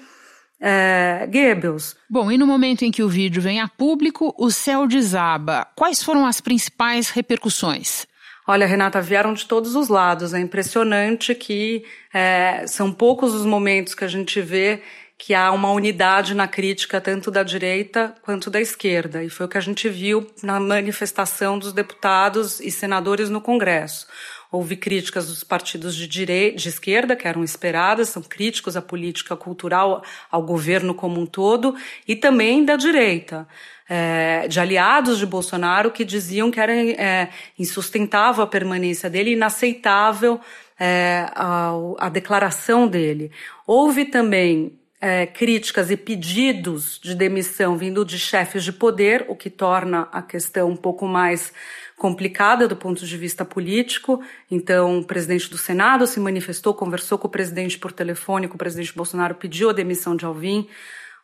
é, 0.61 1.29
Goebbels. 1.31 1.97
Bom, 2.09 2.33
e 2.33 2.39
no 2.39 2.47
momento 2.47 2.83
em 2.83 2.91
que 2.91 3.03
o 3.03 3.09
vídeo 3.09 3.43
vem 3.43 3.61
a 3.61 3.69
público, 3.69 4.35
o 4.39 4.51
céu 4.51 4.87
desaba. 4.87 5.67
Quais 5.77 6.03
foram 6.03 6.25
as 6.27 6.41
principais 6.41 7.11
repercussões? 7.11 8.07
Olha, 8.49 8.65
Renata, 8.65 9.01
vieram 9.01 9.35
de 9.35 9.45
todos 9.45 9.75
os 9.75 9.89
lados. 9.89 10.33
É 10.33 10.39
impressionante 10.41 11.35
que 11.35 11.85
é, 12.15 12.65
são 12.67 12.93
poucos 12.93 13.35
os 13.35 13.45
momentos 13.45 13.95
que 13.95 14.05
a 14.05 14.09
gente 14.09 14.41
vê 14.41 14.83
que 15.19 15.35
há 15.35 15.51
uma 15.51 15.71
unidade 15.73 16.35
na 16.35 16.47
crítica 16.47 17.01
tanto 17.01 17.31
da 17.31 17.43
direita 17.43 18.15
quanto 18.23 18.51
da 18.51 18.61
esquerda. 18.61 19.25
E 19.25 19.31
foi 19.31 19.47
o 19.47 19.49
que 19.49 19.57
a 19.57 19.63
gente 19.63 19.89
viu 19.89 20.27
na 20.43 20.61
manifestação 20.61 21.59
dos 21.59 21.73
deputados 21.73 22.61
e 22.61 22.71
senadores 22.71 23.31
no 23.31 23.41
Congresso. 23.41 24.07
Houve 24.53 24.77
críticas 24.77 25.27
dos 25.27 25.43
partidos 25.43 25.97
de, 25.97 26.07
direita, 26.07 26.59
de 26.59 26.69
esquerda, 26.69 27.17
que 27.17 27.27
eram 27.27 27.43
esperadas, 27.43 28.11
são 28.11 28.23
críticos 28.23 28.77
à 28.77 28.83
política 28.83 29.35
cultural, 29.37 30.05
ao 30.31 30.43
governo 30.43 30.95
como 30.95 31.21
um 31.21 31.27
todo, 31.27 31.75
e 32.07 32.15
também 32.15 32.65
da 32.65 32.77
direita. 32.77 33.49
É, 33.89 34.47
de 34.49 34.59
aliados 34.59 35.19
de 35.19 35.27
Bolsonaro 35.27 35.93
que 35.93 36.05
diziam 36.05 36.51
que 36.51 36.59
era 36.59 36.75
é, 36.75 37.31
insustentável 37.59 38.43
a 38.43 38.47
permanência 38.47 39.09
dele, 39.09 39.33
inaceitável 39.33 40.41
é, 40.79 41.27
a, 41.35 41.73
a 41.99 42.09
declaração 42.09 42.87
dele. 42.87 43.31
Houve 43.67 44.05
também 44.05 44.79
é, 45.07 45.25
críticas 45.25 45.89
e 45.89 45.97
pedidos 45.97 46.99
de 47.01 47.15
demissão 47.15 47.77
vindo 47.77 48.05
de 48.05 48.19
chefes 48.19 48.65
de 48.65 48.73
poder, 48.73 49.25
o 49.29 49.37
que 49.37 49.49
torna 49.49 50.09
a 50.11 50.21
questão 50.21 50.69
um 50.69 50.75
pouco 50.75 51.07
mais 51.07 51.53
complicada 51.97 52.67
do 52.67 52.75
ponto 52.75 53.07
de 53.07 53.17
vista 53.17 53.45
político. 53.45 54.21
Então, 54.51 54.99
o 54.99 55.05
presidente 55.05 55.49
do 55.49 55.57
Senado 55.57 56.09
se 56.09 56.19
manifestou, 56.19 56.75
conversou 56.75 57.19
com 57.19 57.29
o 57.29 57.31
presidente 57.31 57.79
por 57.79 57.93
telefone, 57.93 58.49
com 58.49 58.57
o 58.57 58.59
presidente 58.59 58.93
Bolsonaro, 58.97 59.37
pediu 59.37 59.71
a 59.71 59.73
demissão 59.73 60.17
de 60.17 60.25
Alvim. 60.25 60.69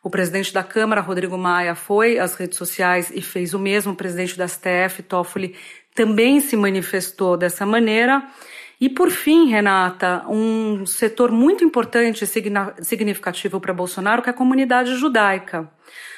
O 0.01 0.09
presidente 0.09 0.53
da 0.53 0.63
Câmara, 0.63 1.01
Rodrigo 1.01 1.37
Maia, 1.37 1.75
foi 1.75 2.17
às 2.17 2.35
redes 2.35 2.57
sociais 2.57 3.11
e 3.13 3.21
fez 3.21 3.53
o 3.53 3.59
mesmo. 3.59 3.91
O 3.91 3.97
presidente 3.97 4.37
da 4.37 4.47
STF, 4.47 5.03
Toffoli, 5.03 5.57
também 5.93 6.39
se 6.39 6.55
manifestou 6.55 7.35
dessa 7.35 7.65
maneira. 7.65 8.23
E, 8.83 8.89
por 8.89 9.09
fim, 9.09 9.47
Renata, 9.47 10.25
um 10.27 10.85
setor 10.85 11.31
muito 11.31 11.63
importante 11.63 12.25
e 12.25 12.83
significativo 12.83 13.57
para 13.61 13.73
Bolsonaro, 13.73 14.21
que 14.21 14.29
é 14.29 14.31
a 14.31 14.35
comunidade 14.35 14.97
judaica. 14.97 15.71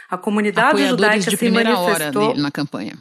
A 0.09 0.17
comunidade 0.17 0.83
judaica 0.87 1.29
de 1.29 1.37
se 1.37 1.51
manifestou 1.51 2.29
hora 2.29 2.41
na 2.41 2.49
campanha. 2.49 2.97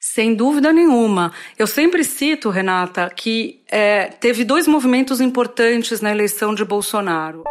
Sem 0.00 0.34
dúvida 0.34 0.72
nenhuma. 0.72 1.32
Eu 1.56 1.68
sempre 1.68 2.02
cito, 2.02 2.50
Renata, 2.50 3.08
que 3.08 3.62
é, 3.70 4.06
teve 4.06 4.42
dois 4.42 4.66
movimentos 4.66 5.20
importantes 5.20 6.00
na 6.00 6.10
eleição 6.10 6.52
de 6.52 6.64
Bolsonaro 6.64 7.44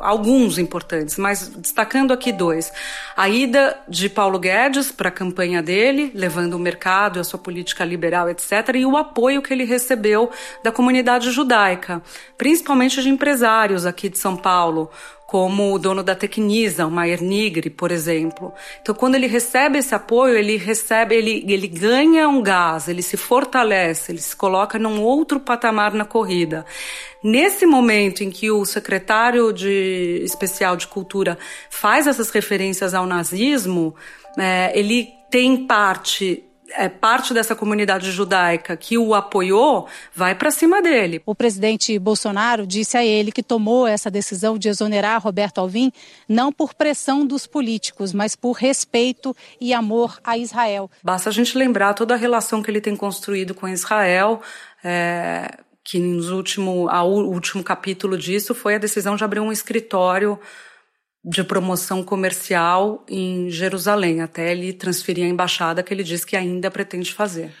alguns 0.00 0.58
importantes, 0.58 1.16
mas 1.16 1.48
destacando 1.48 2.12
aqui 2.12 2.32
dois. 2.32 2.72
A 3.16 3.28
ida 3.28 3.78
de 3.88 4.08
Paulo 4.08 4.38
Guedes 4.38 4.92
para 4.92 5.08
a 5.08 5.12
campanha 5.12 5.62
dele, 5.62 6.10
levando 6.14 6.54
o 6.54 6.58
mercado, 6.58 7.20
a 7.20 7.24
sua 7.24 7.38
política 7.38 7.84
liberal, 7.84 8.28
etc., 8.28 8.74
e 8.76 8.86
o 8.86 8.96
apoio 8.96 9.42
que 9.42 9.52
ele 9.52 9.64
recebeu 9.64 10.30
da 10.62 10.72
comunidade 10.72 11.30
judaica, 11.30 12.02
principalmente 12.36 13.02
de 13.02 13.08
empresários 13.08 13.86
aqui 13.86 14.08
de 14.08 14.18
São 14.18 14.36
Paulo, 14.36 14.90
como 15.26 15.74
o 15.74 15.78
dono 15.78 16.04
da 16.04 16.14
Tecnisa, 16.14 16.86
o 16.86 16.90
Maier 16.90 17.20
Nigri, 17.20 17.68
por 17.68 17.90
exemplo. 17.90 18.52
Então, 18.80 18.94
quando 18.94 19.16
ele 19.16 19.26
recebe 19.26 19.78
esse 19.78 19.94
apoio, 19.94 20.36
ele 20.36 20.56
recebe, 20.56 21.16
ele, 21.16 21.44
ele 21.48 21.66
ganha 21.66 22.28
um 22.28 22.40
gás, 22.40 22.88
ele 22.88 23.02
se 23.02 23.16
fortalece, 23.16 24.12
ele 24.12 24.20
se 24.20 24.36
coloca 24.36 24.78
num 24.78 25.02
outro 25.02 25.40
patamar 25.40 25.92
na 25.92 26.04
corrida. 26.04 26.64
Nesse 27.24 27.66
momento 27.66 28.22
em 28.22 28.30
que 28.30 28.52
o 28.52 28.64
secretário 28.64 29.52
de 29.52 30.20
especial 30.22 30.76
de 30.76 30.86
cultura 30.86 31.36
faz 31.68 32.06
essas 32.06 32.30
referências 32.30 32.94
ao 32.94 33.04
nazismo, 33.04 33.96
é, 34.38 34.70
ele 34.78 35.08
tem 35.28 35.66
parte 35.66 36.45
é, 36.74 36.88
parte 36.88 37.32
dessa 37.32 37.54
comunidade 37.54 38.10
judaica 38.10 38.76
que 38.76 38.98
o 38.98 39.14
apoiou 39.14 39.86
vai 40.14 40.34
para 40.34 40.50
cima 40.50 40.82
dele. 40.82 41.22
O 41.24 41.34
presidente 41.34 41.98
Bolsonaro 41.98 42.66
disse 42.66 42.96
a 42.96 43.04
ele 43.04 43.32
que 43.32 43.42
tomou 43.42 43.86
essa 43.86 44.10
decisão 44.10 44.58
de 44.58 44.68
exonerar 44.68 45.22
Roberto 45.22 45.58
Alvim 45.58 45.92
não 46.28 46.52
por 46.52 46.74
pressão 46.74 47.26
dos 47.26 47.46
políticos, 47.46 48.12
mas 48.12 48.34
por 48.34 48.52
respeito 48.52 49.36
e 49.60 49.72
amor 49.72 50.18
a 50.24 50.36
Israel. 50.36 50.90
Basta 51.02 51.30
a 51.30 51.32
gente 51.32 51.56
lembrar 51.56 51.94
toda 51.94 52.14
a 52.14 52.16
relação 52.16 52.62
que 52.62 52.70
ele 52.70 52.80
tem 52.80 52.96
construído 52.96 53.54
com 53.54 53.68
Israel. 53.68 54.40
É, 54.84 55.58
que 55.82 56.00
nos 56.00 56.30
último, 56.30 56.88
a, 56.88 57.04
o 57.04 57.28
último 57.28 57.62
capítulo 57.62 58.18
disso 58.18 58.54
foi 58.54 58.74
a 58.74 58.78
decisão 58.78 59.14
de 59.14 59.22
abrir 59.22 59.38
um 59.38 59.52
escritório 59.52 60.38
de 61.26 61.42
promoção 61.42 62.04
comercial 62.04 63.04
em 63.08 63.50
Jerusalém, 63.50 64.20
até 64.20 64.52
ele 64.52 64.72
transferir 64.72 65.26
a 65.26 65.28
embaixada 65.28 65.82
que 65.82 65.92
ele 65.92 66.04
diz 66.04 66.24
que 66.24 66.36
ainda 66.36 66.70
pretende 66.70 67.12
fazer. 67.12 67.52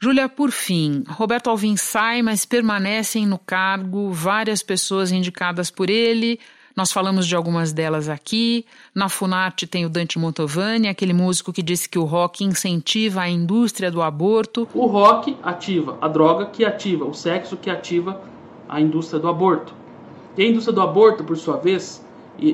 Júlia, 0.00 0.26
por 0.26 0.50
fim, 0.50 1.04
Roberto 1.06 1.50
Alvim 1.50 1.76
sai, 1.76 2.22
mas 2.22 2.46
permanecem 2.46 3.26
no 3.26 3.38
cargo 3.38 4.10
várias 4.10 4.62
pessoas 4.62 5.12
indicadas 5.12 5.70
por 5.70 5.90
ele. 5.90 6.40
Nós 6.74 6.90
falamos 6.90 7.26
de 7.26 7.36
algumas 7.36 7.74
delas 7.74 8.08
aqui. 8.08 8.64
Na 8.94 9.10
Funarte 9.10 9.66
tem 9.66 9.84
o 9.84 9.90
Dante 9.90 10.18
Montovani, 10.18 10.88
aquele 10.88 11.12
músico 11.12 11.52
que 11.52 11.62
disse 11.62 11.86
que 11.86 11.98
o 11.98 12.04
rock 12.04 12.42
incentiva 12.42 13.20
a 13.20 13.28
indústria 13.28 13.90
do 13.90 14.00
aborto. 14.00 14.66
O 14.72 14.86
rock 14.86 15.36
ativa 15.42 15.98
a 16.00 16.08
droga, 16.08 16.46
que 16.46 16.64
ativa 16.64 17.04
o 17.04 17.12
sexo, 17.12 17.58
que 17.58 17.68
ativa 17.68 18.22
a 18.66 18.80
indústria 18.80 19.20
do 19.20 19.28
aborto. 19.28 19.74
E 20.38 20.42
a 20.42 20.46
indústria 20.46 20.72
do 20.72 20.80
aborto, 20.80 21.22
por 21.22 21.36
sua 21.36 21.58
vez, 21.58 22.02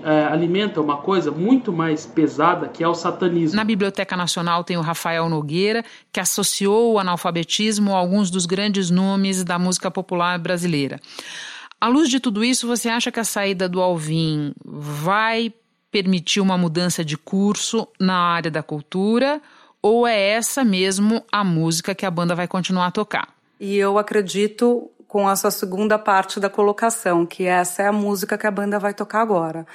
é, 0.05 0.25
alimenta 0.27 0.81
uma 0.81 0.99
coisa 0.99 1.31
muito 1.31 1.73
mais 1.73 2.05
pesada 2.05 2.69
que 2.69 2.83
é 2.83 2.89
o 2.89 2.95
satanismo. 2.95 3.57
Na 3.57 3.65
Biblioteca 3.65 4.17
Nacional 4.17 4.65
tem 4.65 4.77
o 4.77 4.81
Rafael 4.81 5.29
Nogueira, 5.29 5.85
que 6.13 6.21
associou 6.21 6.95
o 6.95 6.99
analfabetismo 6.99 7.95
a 7.95 7.99
alguns 7.99 8.31
dos 8.31 8.47
grandes 8.47 8.91
nomes 8.91 9.45
da 9.45 9.59
música 9.59 9.91
popular 9.91 10.39
brasileira. 10.39 11.01
À 11.81 11.89
luz 11.89 12.09
de 12.09 12.19
tudo 12.19 12.43
isso, 12.43 12.67
você 12.67 12.89
acha 12.89 13.13
que 13.13 13.21
a 13.21 13.25
saída 13.25 13.69
do 13.69 13.81
Alvin 13.81 14.55
vai 14.65 15.53
permitir 15.91 16.41
uma 16.41 16.59
mudança 16.59 17.05
de 17.05 17.17
curso 17.17 17.87
na 18.01 18.17
área 18.17 18.51
da 18.51 18.63
cultura? 18.63 19.41
Ou 19.83 20.07
é 20.07 20.19
essa 20.19 20.65
mesmo 20.65 21.23
a 21.31 21.45
música 21.45 21.95
que 21.95 22.07
a 22.07 22.11
banda 22.11 22.35
vai 22.35 22.49
continuar 22.49 22.87
a 22.87 22.91
tocar? 22.91 23.29
E 23.61 23.77
eu 23.77 23.99
acredito 23.99 24.91
com 25.09 25.29
a 25.29 25.37
sua 25.37 25.51
segunda 25.51 25.99
parte 25.99 26.41
da 26.41 26.51
colocação, 26.51 27.25
que 27.25 27.45
essa 27.45 27.83
é 27.83 27.87
a 27.87 27.93
música 27.93 28.37
que 28.37 28.47
a 28.47 28.51
banda 28.51 28.79
vai 28.79 28.93
tocar 28.93 29.21
agora. 29.21 29.67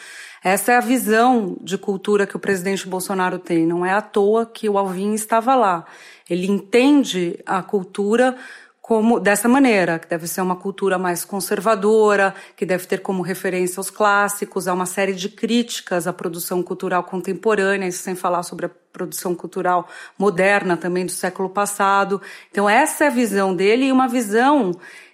Essa 0.43 0.73
é 0.73 0.77
a 0.77 0.81
visão 0.81 1.55
de 1.61 1.77
cultura 1.77 2.25
que 2.25 2.35
o 2.35 2.39
presidente 2.39 2.87
Bolsonaro 2.87 3.39
tem. 3.39 3.65
Não 3.65 3.85
é 3.85 3.93
à 3.93 4.01
toa 4.01 4.45
que 4.45 4.67
o 4.67 4.77
Alvin 4.77 5.13
estava 5.13 5.55
lá. 5.55 5.85
Ele 6.29 6.47
entende 6.47 7.39
a 7.45 7.61
cultura 7.61 8.35
como 8.81 9.21
dessa 9.21 9.47
maneira, 9.47 9.99
que 9.99 10.07
deve 10.07 10.27
ser 10.27 10.41
uma 10.41 10.55
cultura 10.57 10.97
mais 10.97 11.23
conservadora, 11.23 12.35
que 12.57 12.65
deve 12.65 12.85
ter 12.85 12.99
como 12.99 13.21
referência 13.21 13.79
os 13.79 13.89
clássicos, 13.89 14.67
há 14.67 14.73
uma 14.73 14.85
série 14.85 15.13
de 15.13 15.29
críticas 15.29 16.07
à 16.07 16.11
produção 16.11 16.61
cultural 16.61 17.03
contemporânea, 17.03 17.87
isso 17.87 18.03
sem 18.03 18.15
falar 18.15 18.43
sobre 18.43 18.65
a 18.65 18.71
produção 18.91 19.33
cultural 19.33 19.87
moderna 20.17 20.75
também 20.75 21.05
do 21.05 21.11
século 21.13 21.49
passado. 21.49 22.21
Então 22.51 22.69
essa 22.69 23.05
é 23.05 23.07
a 23.07 23.11
visão 23.11 23.55
dele 23.55 23.85
e 23.85 23.91
uma 23.93 24.09
visão 24.09 24.73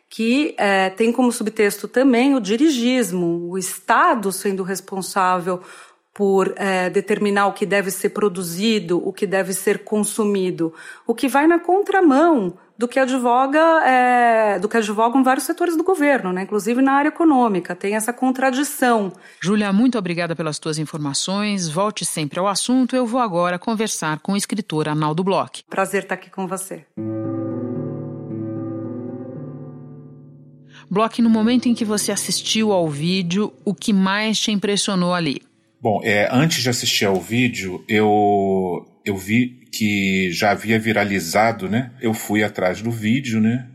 que 0.10 0.56
é, 0.58 0.90
tem 0.90 1.12
como 1.12 1.32
subtexto 1.32 1.88
também 1.88 2.36
o 2.36 2.40
dirigismo, 2.40 3.50
o 3.50 3.58
Estado 3.58 4.32
sendo 4.32 4.64
responsável 4.64 5.62
por 6.18 6.52
é, 6.56 6.90
determinar 6.90 7.46
o 7.46 7.54
que 7.54 7.64
deve 7.64 7.92
ser 7.92 8.10
produzido, 8.10 9.08
o 9.08 9.14
que 9.14 9.28
deve 9.28 9.54
ser 9.54 9.84
consumido, 9.84 10.74
o 11.06 11.14
que 11.14 11.28
vai 11.28 11.46
na 11.46 11.60
contramão 11.60 12.58
do 12.76 12.88
que 12.88 13.00
advoga, 13.00 13.60
é, 13.86 14.58
do 14.58 14.68
que 14.68 14.78
advogam 14.78 15.24
vários 15.24 15.46
setores 15.46 15.78
do 15.78 15.84
governo, 15.84 16.34
né? 16.34 16.42
inclusive 16.42 16.82
na 16.82 16.94
área 16.94 17.10
econômica, 17.10 17.76
tem 17.76 17.96
essa 17.96 18.12
contradição. 18.12 19.14
Júlia, 19.40 19.72
muito 19.72 19.96
obrigada 19.96 20.36
pelas 20.36 20.58
tuas 20.58 20.80
informações. 20.80 21.70
Volte 21.70 22.04
sempre 22.04 22.40
ao 22.40 22.48
assunto. 22.48 22.96
Eu 22.96 23.06
vou 23.06 23.22
agora 23.22 23.60
conversar 23.60 24.20
com 24.20 24.34
o 24.34 24.38
escritor 24.38 24.90
Arnaldo 24.90 25.24
Bloch. 25.24 25.64
Prazer 25.70 26.04
estar 26.04 26.16
aqui 26.16 26.32
com 26.32 26.48
você. 26.48 26.84
Bloch, 30.90 31.22
no 31.22 31.30
momento 31.30 31.68
em 31.68 31.76
que 31.76 31.84
você 31.84 32.12
assistiu 32.12 32.72
ao 32.72 32.90
vídeo, 32.90 33.54
o 33.66 33.74
que 33.74 33.92
mais 33.92 34.40
te 34.40 34.52
impressionou 34.52 35.14
ali? 35.14 35.42
Bom, 35.82 36.02
é, 36.04 36.28
antes 36.32 36.64
de 36.64 36.70
assistir 36.70 37.06
ao 37.06 37.22
vídeo, 37.22 37.84
eu, 37.88 38.86
eu 39.06 39.16
vi 39.16 39.60
que 39.72 40.32
já 40.32 40.52
havia 40.52 40.80
viralizado, 40.80 41.70
né? 41.70 41.92
Eu 42.02 42.14
fui 42.14 42.44
atrás 42.44 42.82
do 42.82 42.90
vídeo, 42.90 43.40
né? 43.40 43.68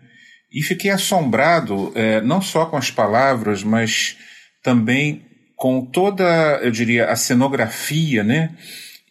E 0.53 0.63
fiquei 0.63 0.91
assombrado, 0.91 1.93
é, 1.95 2.21
não 2.21 2.43
só 2.43 2.67
com 2.67 2.77
as 2.77 2.91
palavras, 2.91 3.63
mas 3.63 4.17
também 4.63 5.25
com 5.57 5.85
toda, 5.85 6.61
eu 6.63 6.71
diria, 6.71 7.07
a 7.07 7.17
cenografia, 7.17 8.25
né? 8.25 8.51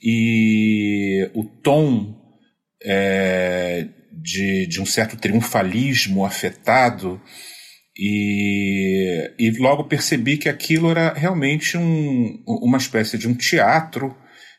E 0.04 1.30
o 1.34 1.46
tom 1.46 2.16
é, 2.84 3.88
de, 4.12 4.68
de 4.68 4.82
um 4.82 4.86
certo 4.86 5.16
triunfalismo 5.16 6.26
afetado 6.26 7.22
e, 8.04 9.32
e 9.38 9.52
logo 9.60 9.84
percebi 9.84 10.36
que 10.36 10.50
aquilo 10.50 10.90
era 10.90 11.14
realmente 11.14 11.78
um, 11.78 12.44
uma 12.48 12.80
espécie 12.80 13.16
de 13.16 13.28
um 13.28 13.36
teatro 13.36 14.18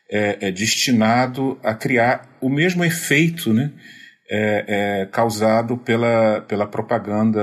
é, 0.09 0.47
é, 0.47 0.51
destinado 0.51 1.59
a 1.61 1.75
criar 1.75 2.37
o 2.39 2.47
mesmo 2.47 2.85
efeito 2.85 3.53
né, 3.53 3.73
é, 4.31 5.01
é 5.01 5.05
causado 5.07 5.77
pela, 5.77 6.39
pela 6.47 6.65
propaganda 6.65 7.41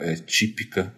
é, 0.00 0.14
típica 0.14 0.90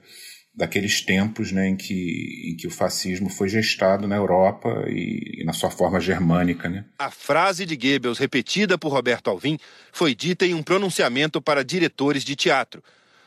daqueles 0.55 1.01
tempos 1.01 1.51
né, 1.51 1.71
em, 1.71 1.77
que, 1.77 2.53
em 2.53 2.57
que 2.57 2.69
o 2.69 2.71
fascismo 2.71 3.29
foi 3.29 3.49
gestado 3.49 4.07
na 4.07 4.15
Europa 4.15 4.85
e, 4.87 5.41
e, 5.43 5.45
na 5.45 5.53
sua 5.53 5.69
forma 5.69 5.99
germânica. 5.99 6.69
Né? 6.69 6.85
A 6.97 7.11
frase 7.11 7.67
de 7.67 7.77
Goebbels, 7.77 8.19
repetida 8.19 8.79
por 8.79 8.93
Roberto 8.93 9.31
Alvim, 9.31 9.59
foi 9.93 10.15
dita 10.15 10.47
em 10.47 10.55
um 10.55 10.63
pronunciamento 10.63 11.43
para 11.43 11.65
diretores 11.65 12.23
de 12.23 12.37
teatro. 12.37 12.81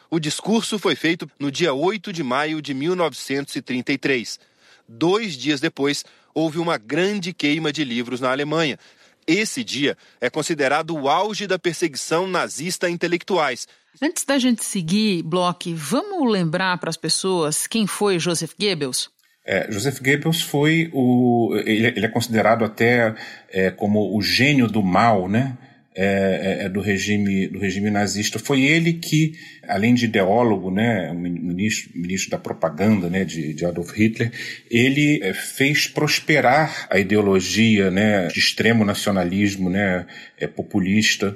O 0.10 0.20
discurso 0.20 0.80
foi 0.80 0.96
feito 0.96 1.30
no 1.38 1.52
dia 1.52 1.74
8 1.74 2.14
de 2.14 2.24
maio 2.24 2.62
de 2.62 2.74
1933. 2.74 4.40
Dois 4.88 5.34
dias 5.36 5.60
depois, 5.60 6.06
houve 6.34 6.60
uma 6.60 6.78
grande 6.78 7.34
queima 7.34 7.74
de 7.74 7.84
livros 7.84 8.22
na 8.22 8.32
Alemanha. 8.32 8.80
Esse 9.28 9.64
dia 9.64 9.98
é 10.22 10.30
considerado 10.30 10.92
o 10.92 11.10
auge 11.10 11.46
da 11.46 11.60
perseguição 11.60 12.26
nazista 12.26 12.88
a 12.88 12.90
intelectuais. 12.90 13.68
Antes 14.02 14.24
da 14.24 14.40
gente 14.40 14.64
seguir, 14.64 15.24
Bloch, 15.24 15.74
vamos 15.74 16.32
lembrar 16.32 16.78
para 16.78 16.90
as 16.90 16.96
pessoas 16.96 17.68
quem 17.68 17.86
foi 17.86 18.18
Joseph 18.18 18.54
Goebbels? 18.58 19.10
É, 19.46 19.70
Joseph 19.72 20.00
Goebbels 20.00 20.42
foi 20.42 20.90
o. 20.94 21.54
Ele, 21.66 21.88
ele 21.88 22.06
é 22.06 22.10
considerado 22.10 22.64
até 22.64 23.16
é, 23.50 23.72
como 23.72 24.16
o 24.16 24.22
gênio 24.22 24.68
do 24.68 24.84
mal, 24.84 25.28
né? 25.28 25.58
É, 26.00 26.60
é, 26.62 26.66
é, 26.66 26.70
do 26.70 26.80
regime 26.80 27.48
do 27.48 27.58
regime 27.58 27.90
nazista. 27.90 28.38
Foi 28.38 28.62
ele 28.62 28.94
que, 28.94 29.34
além 29.68 29.96
de 29.96 30.06
ideólogo, 30.06 30.70
né, 30.70 31.12
ministro, 31.12 31.90
ministro 31.96 32.30
da 32.30 32.38
propaganda, 32.38 33.10
né, 33.10 33.26
de, 33.26 33.52
de 33.52 33.66
Adolf 33.66 33.94
Hitler, 33.94 34.32
ele 34.70 35.20
é, 35.24 35.34
fez 35.34 35.88
prosperar 35.88 36.86
a 36.92 37.00
ideologia, 37.00 37.90
né, 37.90 38.28
de 38.28 38.38
extremo 38.38 38.86
nacionalismo, 38.86 39.72
né, 39.72 40.06
é, 40.38 40.46
populista, 40.46 41.34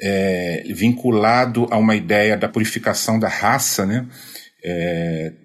é, 0.00 0.62
vinculado 0.70 1.68
a 1.70 1.76
uma 1.76 1.94
ideia 1.94 2.34
da 2.34 2.48
purificação 2.48 3.18
da 3.18 3.28
raça, 3.28 3.84
né, 3.84 4.06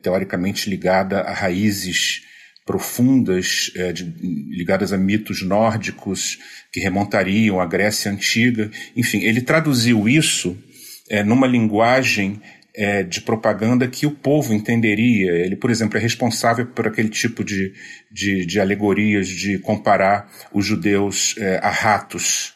teoricamente 0.02 0.70
ligada 0.70 1.20
a 1.20 1.34
raízes 1.34 2.22
profundas 2.66 3.72
é, 3.76 3.92
de, 3.92 4.04
ligadas 4.50 4.94
a 4.94 4.98
mitos 4.98 5.42
nórdicos 5.42 6.40
que 6.72 6.80
remontariam 6.80 7.60
à 7.60 7.66
Grécia 7.66 8.12
antiga. 8.12 8.70
Enfim, 8.96 9.20
ele 9.24 9.42
traduziu 9.42 10.08
isso 10.08 10.58
é, 11.10 11.24
numa 11.24 11.48
linguagem 11.48 12.42
é, 12.76 13.04
de 13.04 13.22
propaganda 13.22 13.88
que 13.88 14.06
o 14.06 14.12
povo 14.12 14.54
entenderia. 14.54 15.32
Ele, 15.32 15.56
por 15.56 15.70
exemplo, 15.70 15.98
é 15.98 16.02
responsável 16.02 16.66
por 16.66 16.88
aquele 16.88 17.10
tipo 17.10 17.44
de, 17.44 17.74
de, 18.12 18.46
de 18.46 18.60
alegorias 18.60 19.28
de 19.28 19.60
comparar 19.60 20.30
os 20.52 20.66
judeus 20.66 21.36
é, 21.38 21.60
a 21.62 21.70
ratos. 21.70 22.56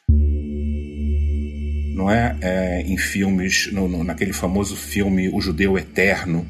Não 1.94 2.10
é? 2.12 2.36
é 2.42 2.82
em 2.82 2.98
filmes, 2.98 3.72
no, 3.72 3.88
no, 3.88 4.04
naquele 4.04 4.34
famoso 4.34 4.76
filme 4.76 5.30
O 5.30 5.42
Judeu 5.42 5.78
Eterno, 5.78 6.48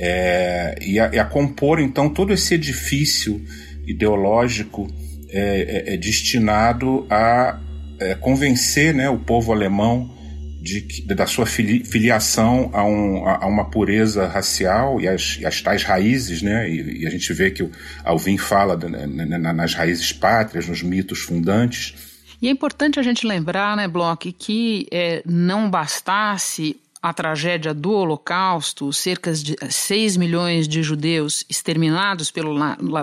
é, 0.00 0.78
e, 0.80 1.00
a, 1.00 1.14
e, 1.14 1.18
a, 1.18 1.24
compor 1.24 1.80
então 1.80 2.08
todo 2.08 2.32
esse 2.32 2.54
edifício 2.54 3.44
ideológico 3.86 4.88
é, 5.30 5.84
é, 5.88 5.94
é 5.94 5.96
destinado 5.96 7.06
a 7.10 7.60
é, 8.00 8.14
convencer 8.14 8.94
né, 8.94 9.10
o 9.10 9.18
povo 9.18 9.52
alemão 9.52 10.16
de, 10.60 11.02
da 11.02 11.26
sua 11.26 11.46
filiação 11.46 12.70
a, 12.72 12.84
um, 12.84 13.26
a, 13.26 13.46
uma 13.46 13.70
pureza 13.70 14.26
racial 14.26 15.00
e 15.00 15.08
as, 15.08 15.38
e 15.40 15.46
as 15.46 15.62
tais 15.62 15.82
raízes, 15.82 16.42
né? 16.42 16.68
E, 16.68 17.02
e, 17.02 17.06
a 17.06 17.10
gente 17.10 17.32
vê 17.32 17.50
que 17.50 17.62
o 17.62 17.70
Alvin 18.04 18.36
fala 18.36 18.76
né, 18.76 19.06
nas 19.38 19.74
raízes 19.74 20.12
pátrias, 20.12 20.68
nos 20.68 20.82
mitos 20.82 21.20
fundantes. 21.20 21.94
E 22.40 22.48
é 22.48 22.50
importante 22.50 23.00
a 23.00 23.02
gente 23.02 23.26
lembrar, 23.26 23.76
né, 23.76 23.88
Bloch, 23.88 24.32
que 24.32 24.86
é, 24.92 25.22
não 25.26 25.70
bastasse 25.70 26.76
a 27.02 27.12
tragédia 27.12 27.72
do 27.72 27.92
Holocausto, 27.92 28.92
cerca 28.92 29.32
de 29.32 29.56
6 29.68 30.16
milhões 30.16 30.66
de 30.66 30.82
judeus 30.82 31.44
exterminados 31.48 32.30
pelo 32.30 32.54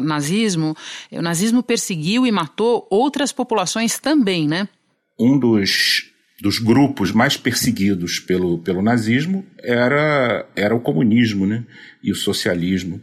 nazismo, 0.01 0.75
o 1.11 1.21
nazismo 1.21 1.63
perseguiu 1.63 2.25
e 2.25 2.31
matou 2.31 2.87
outras 2.89 3.31
populações 3.31 3.97
também, 3.99 4.47
né? 4.47 4.67
Um 5.17 5.39
dos, 5.39 6.11
dos 6.41 6.59
grupos 6.59 7.11
mais 7.11 7.37
perseguidos 7.37 8.19
pelo, 8.19 8.59
pelo 8.59 8.81
nazismo 8.81 9.45
era, 9.63 10.47
era 10.55 10.75
o 10.75 10.81
comunismo 10.81 11.45
né? 11.45 11.63
e 12.03 12.11
o 12.11 12.15
socialismo, 12.15 13.01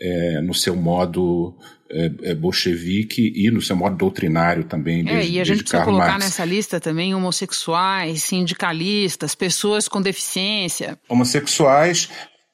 é, 0.00 0.40
no 0.40 0.54
seu 0.54 0.74
modo 0.76 1.56
é, 1.90 2.30
é, 2.30 2.34
bolchevique 2.34 3.32
e 3.34 3.50
no 3.50 3.60
seu 3.60 3.76
modo 3.76 3.96
doutrinário 3.96 4.64
também. 4.64 5.04
Desde, 5.04 5.22
é, 5.22 5.30
e 5.30 5.40
a 5.40 5.44
gente 5.44 5.58
precisa 5.58 5.78
Karl 5.78 5.92
colocar 5.92 6.12
Marx. 6.12 6.24
nessa 6.24 6.44
lista 6.44 6.80
também 6.80 7.14
homossexuais, 7.14 8.22
sindicalistas, 8.22 9.34
pessoas 9.34 9.86
com 9.86 10.02
deficiência. 10.02 10.98
Homossexuais, 11.08 12.08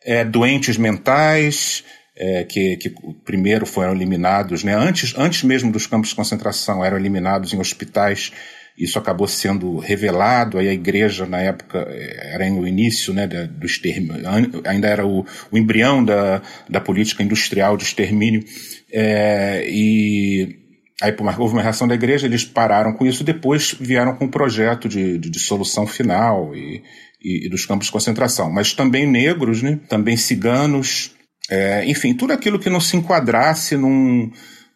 é, 0.05 0.25
doentes 0.25 0.77
mentais, 0.77 1.85
é, 2.17 2.45
que, 2.45 2.77
que 2.77 2.93
primeiro 3.25 3.65
foram 3.65 3.95
eliminados, 3.95 4.63
né, 4.63 4.75
antes, 4.75 5.15
antes 5.17 5.43
mesmo 5.43 5.73
dos 5.73 5.87
campos 5.87 6.11
de 6.11 6.17
concentração, 6.17 6.85
eram 6.85 6.99
eliminados 6.99 7.55
em 7.55 7.59
hospitais 7.59 8.33
Isso 8.81 8.99
acabou 8.99 9.29
sendo 9.29 9.77
revelado, 9.77 10.59
aí 10.59 10.67
a 10.67 10.73
igreja 10.73 11.27
na 11.27 11.39
época 11.39 11.87
era 12.33 12.51
o 12.51 12.67
início 12.67 13.13
né, 13.13 13.27
do 13.27 13.67
extermínio, 13.67 14.23
ainda 14.65 14.89
era 14.89 15.07
o, 15.07 15.27
o 15.51 15.59
embrião 15.59 16.03
da, 16.03 16.41
da 16.67 16.81
política 16.81 17.23
industrial 17.23 17.77
de 17.77 17.85
extermínio, 17.85 18.43
é, 18.91 19.69
e 19.69 20.57
aí 21.03 21.15
houve 21.39 21.55
uma 21.55 21.63
reação 21.63 21.87
da 21.87 21.95
igreja, 21.95 22.27
eles 22.27 22.43
pararam 22.43 22.95
com 22.95 23.05
isso, 23.05 23.23
depois 23.23 23.75
vieram 23.79 24.17
com 24.17 24.25
um 24.25 24.31
projeto 24.31 24.89
de, 24.89 25.19
de, 25.19 25.29
de 25.29 25.39
solução 25.39 25.87
final 25.87 26.57
e, 26.57 26.83
e, 27.23 27.47
e, 27.47 27.51
dos 27.51 27.67
campos 27.67 27.87
de 27.87 27.93
concentração. 27.93 28.51
Mas 28.51 28.73
também 28.73 29.07
negros, 29.07 29.63
né, 29.63 29.79
também 29.89 30.17
ciganos, 30.17 31.15
é, 31.51 31.85
enfim, 31.85 32.15
tudo 32.15 32.33
aquilo 32.33 32.59
que 32.59 32.71
não 32.71 32.81
se 32.81 32.97
enquadrasse 32.97 33.77
num 33.77 34.31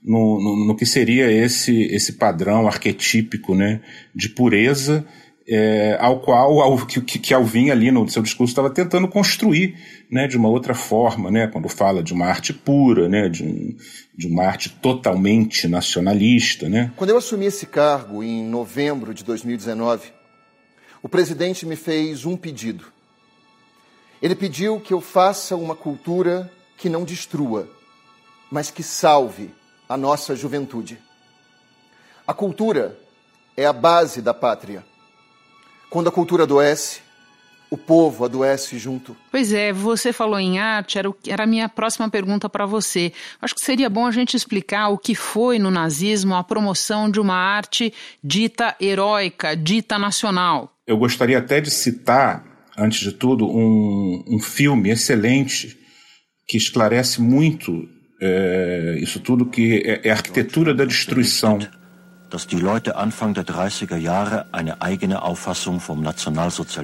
no, 0.04 0.40
no, 0.40 0.66
no, 0.66 0.76
que 0.76 0.84
seria 0.84 1.32
esse, 1.32 1.84
esse 1.84 2.12
padrão 2.12 2.66
arquetípico 2.66 3.54
né, 3.54 3.80
de 4.14 4.28
pureza, 4.28 5.06
é, 5.46 5.96
ao 6.00 6.20
qual 6.20 6.60
ao, 6.60 6.86
que, 6.86 7.00
que 7.00 7.34
Alvin 7.34 7.70
ali 7.70 7.90
no 7.90 8.08
seu 8.08 8.22
discurso 8.22 8.50
estava 8.50 8.70
tentando 8.70 9.08
construir 9.08 9.76
né, 10.10 10.26
de 10.26 10.36
uma 10.36 10.48
outra 10.48 10.74
forma, 10.74 11.30
né, 11.30 11.46
quando 11.46 11.68
fala 11.68 12.02
de 12.02 12.12
uma 12.12 12.26
arte 12.26 12.52
pura, 12.52 13.08
né, 13.08 13.28
de, 13.28 13.44
um, 13.44 13.76
de 14.14 14.26
uma 14.26 14.44
arte 14.44 14.70
totalmente 14.70 15.66
nacionalista. 15.66 16.68
Né. 16.68 16.92
Quando 16.96 17.10
eu 17.10 17.18
assumi 17.18 17.46
esse 17.46 17.66
cargo 17.66 18.22
em 18.22 18.44
novembro 18.44 19.14
de 19.14 19.24
2019, 19.24 20.12
o 21.02 21.08
presidente 21.08 21.66
me 21.66 21.76
fez 21.76 22.24
um 22.24 22.36
pedido. 22.36 22.86
Ele 24.22 24.34
pediu 24.34 24.80
que 24.80 24.94
eu 24.94 25.00
faça 25.00 25.56
uma 25.56 25.74
cultura 25.74 26.50
que 26.78 26.88
não 26.88 27.04
destrua, 27.04 27.68
mas 28.50 28.70
que 28.70 28.82
salve 28.82 29.50
a 29.88 29.96
nossa 29.96 30.34
juventude. 30.34 30.98
A 32.26 32.32
cultura 32.32 32.98
é 33.56 33.66
a 33.66 33.72
base 33.72 34.22
da 34.22 34.32
pátria. 34.32 34.84
Quando 35.90 36.08
a 36.08 36.12
cultura 36.12 36.44
adoece, 36.44 37.02
o 37.70 37.76
povo 37.76 38.24
adoece 38.24 38.78
junto. 38.78 39.16
Pois 39.30 39.52
é, 39.52 39.72
você 39.72 40.12
falou 40.12 40.38
em 40.38 40.58
arte, 40.58 40.98
era, 40.98 41.42
a 41.42 41.46
minha 41.46 41.68
próxima 41.68 42.08
pergunta 42.08 42.48
para 42.48 42.66
você. 42.66 43.12
Acho 43.40 43.54
que 43.54 43.60
seria 43.60 43.90
bom 43.90 44.06
a 44.06 44.10
gente 44.10 44.36
explicar 44.36 44.88
o 44.88 44.98
que 44.98 45.14
foi 45.14 45.58
no 45.58 45.70
nazismo 45.70 46.34
a 46.34 46.44
promoção 46.44 47.10
de 47.10 47.20
uma 47.20 47.34
arte 47.34 47.92
dita 48.22 48.76
heróica, 48.80 49.56
dita 49.56 49.98
nacional. 49.98 50.72
Eu 50.86 50.96
gostaria 50.96 51.38
até 51.38 51.60
de 51.60 51.70
citar, 51.70 52.44
antes 52.78 53.00
de 53.00 53.12
tudo, 53.12 53.46
um, 53.46 54.24
um 54.28 54.38
filme 54.38 54.90
excelente 54.90 55.76
que 56.46 56.56
esclarece 56.56 57.20
muito 57.20 57.88
é, 58.26 58.96
isso 59.00 59.20
tudo 59.20 59.44
que 59.44 59.82
é, 59.84 60.08
é 60.08 60.10
arquitetura 60.10 60.74
da 60.74 60.86
destruição. 60.86 61.58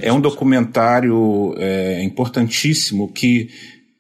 É 0.07 0.13
um 0.13 0.21
documentário 0.21 1.55
é, 1.57 2.05
importantíssimo 2.05 3.11
que, 3.11 3.49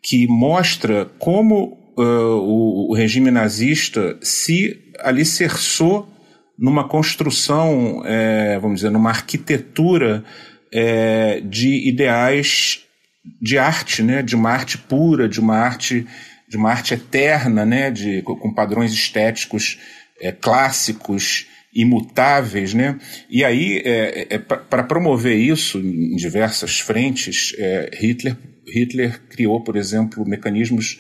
que 0.02 0.26
mostra 0.28 1.06
como 1.18 1.78
uh, 1.96 2.02
o, 2.02 2.90
o, 2.90 2.94
regime 2.94 3.30
nazista 3.30 4.18
se 4.20 4.92
alicerçou 5.00 6.08
numa 6.58 6.86
construção, 6.86 8.02
é, 8.04 8.58
vamos 8.60 8.76
dizer, 8.80 8.90
numa 8.90 9.08
arquitetura 9.08 10.22
é, 10.70 11.40
de 11.40 11.88
ideais 11.88 12.84
de 13.40 13.58
arte, 13.58 14.02
né, 14.02 14.22
de 14.22 14.36
uma 14.36 14.50
arte 14.50 14.78
pura, 14.78 15.28
de 15.28 15.40
uma 15.40 15.56
arte 15.56 16.06
de 16.50 16.56
uma 16.56 16.70
arte 16.70 16.94
eterna, 16.94 17.64
né, 17.64 17.92
de, 17.92 18.22
com 18.22 18.52
padrões 18.52 18.92
estéticos 18.92 19.78
é, 20.20 20.32
clássicos, 20.32 21.46
imutáveis, 21.72 22.74
né? 22.74 22.98
E 23.30 23.44
aí, 23.44 23.80
é, 23.84 24.26
é, 24.28 24.38
para 24.38 24.82
promover 24.82 25.38
isso 25.38 25.78
em 25.78 26.16
diversas 26.16 26.80
frentes, 26.80 27.54
é, 27.56 27.90
Hitler, 27.94 28.36
Hitler 28.66 29.20
criou, 29.28 29.62
por 29.62 29.76
exemplo, 29.76 30.26
mecanismos 30.26 30.98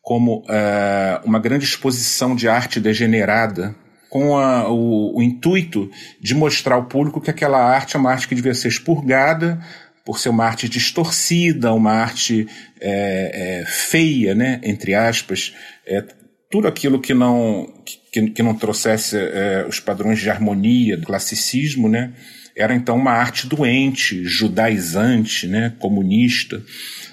como 0.00 0.44
é, 0.48 1.20
uma 1.24 1.40
grande 1.40 1.64
exposição 1.64 2.36
de 2.36 2.48
arte 2.48 2.78
degenerada, 2.78 3.74
com 4.08 4.36
a, 4.36 4.70
o, 4.70 5.18
o, 5.18 5.22
intuito 5.22 5.90
de 6.20 6.34
mostrar 6.34 6.76
ao 6.76 6.84
público 6.84 7.20
que 7.20 7.30
aquela 7.30 7.58
arte 7.58 7.96
é 7.96 7.98
uma 7.98 8.10
arte 8.10 8.28
que 8.28 8.34
devia 8.34 8.54
ser 8.54 8.68
expurgada, 8.68 9.58
por 10.04 10.18
ser 10.18 10.28
uma 10.28 10.44
arte 10.44 10.68
distorcida, 10.68 11.72
uma 11.72 11.92
arte 11.92 12.46
é, 12.80 13.60
é, 13.60 13.66
feia, 13.66 14.34
né, 14.34 14.60
entre 14.64 14.94
aspas, 14.94 15.54
é, 15.86 16.04
tudo 16.50 16.68
aquilo 16.68 17.00
que 17.00 17.14
não 17.14 17.66
que, 18.10 18.30
que 18.30 18.42
não 18.42 18.54
trouxesse 18.54 19.16
é, 19.16 19.64
os 19.66 19.80
padrões 19.80 20.20
de 20.20 20.28
harmonia 20.28 20.96
do 20.96 21.06
classicismo, 21.06 21.88
né, 21.88 22.12
era 22.54 22.74
então 22.74 22.96
uma 22.96 23.12
arte 23.12 23.46
doente, 23.46 24.24
judaizante, 24.24 25.46
né, 25.46 25.74
comunista. 25.78 26.62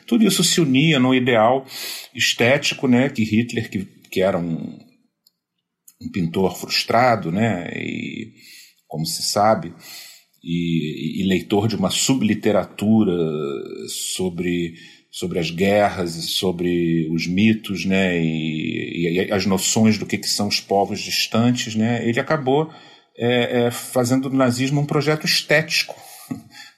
Tudo 0.06 0.26
isso 0.26 0.44
se 0.44 0.60
unia 0.60 1.00
no 1.00 1.16
ideal 1.16 1.66
estético, 2.14 2.88
né, 2.88 3.10
que 3.10 3.24
Hitler, 3.24 3.70
que, 3.70 3.86
que 4.12 4.22
era 4.22 4.38
um, 4.38 4.78
um 6.02 6.12
pintor 6.12 6.58
frustrado, 6.58 7.32
né, 7.32 7.70
e 7.74 8.34
como 8.88 9.06
se 9.06 9.22
sabe, 9.22 9.74
e, 10.44 11.22
e 11.22 11.28
leitor 11.28 11.68
de 11.68 11.76
uma 11.76 11.90
subliteratura 11.90 13.14
sobre, 13.88 14.76
sobre 15.12 15.40
as 15.40 15.52
guerras 15.52 16.16
e 16.16 16.22
sobre 16.24 17.08
os 17.12 17.28
mitos, 17.28 17.86
né, 17.86 18.22
e, 18.22 19.28
e 19.28 19.32
as 19.32 19.46
noções 19.46 19.98
do 19.98 20.06
que, 20.06 20.18
que 20.18 20.30
são 20.30 20.48
os 20.48 20.60
povos 20.60 21.00
distantes, 21.00 21.76
né, 21.76 22.08
ele 22.08 22.20
acabou 22.20 22.72
é, 23.18 23.66
é, 23.66 23.72
fazendo 23.72 24.30
do 24.30 24.36
nazismo 24.36 24.82
um 24.82 24.86
projeto 24.86 25.26
estético 25.26 25.96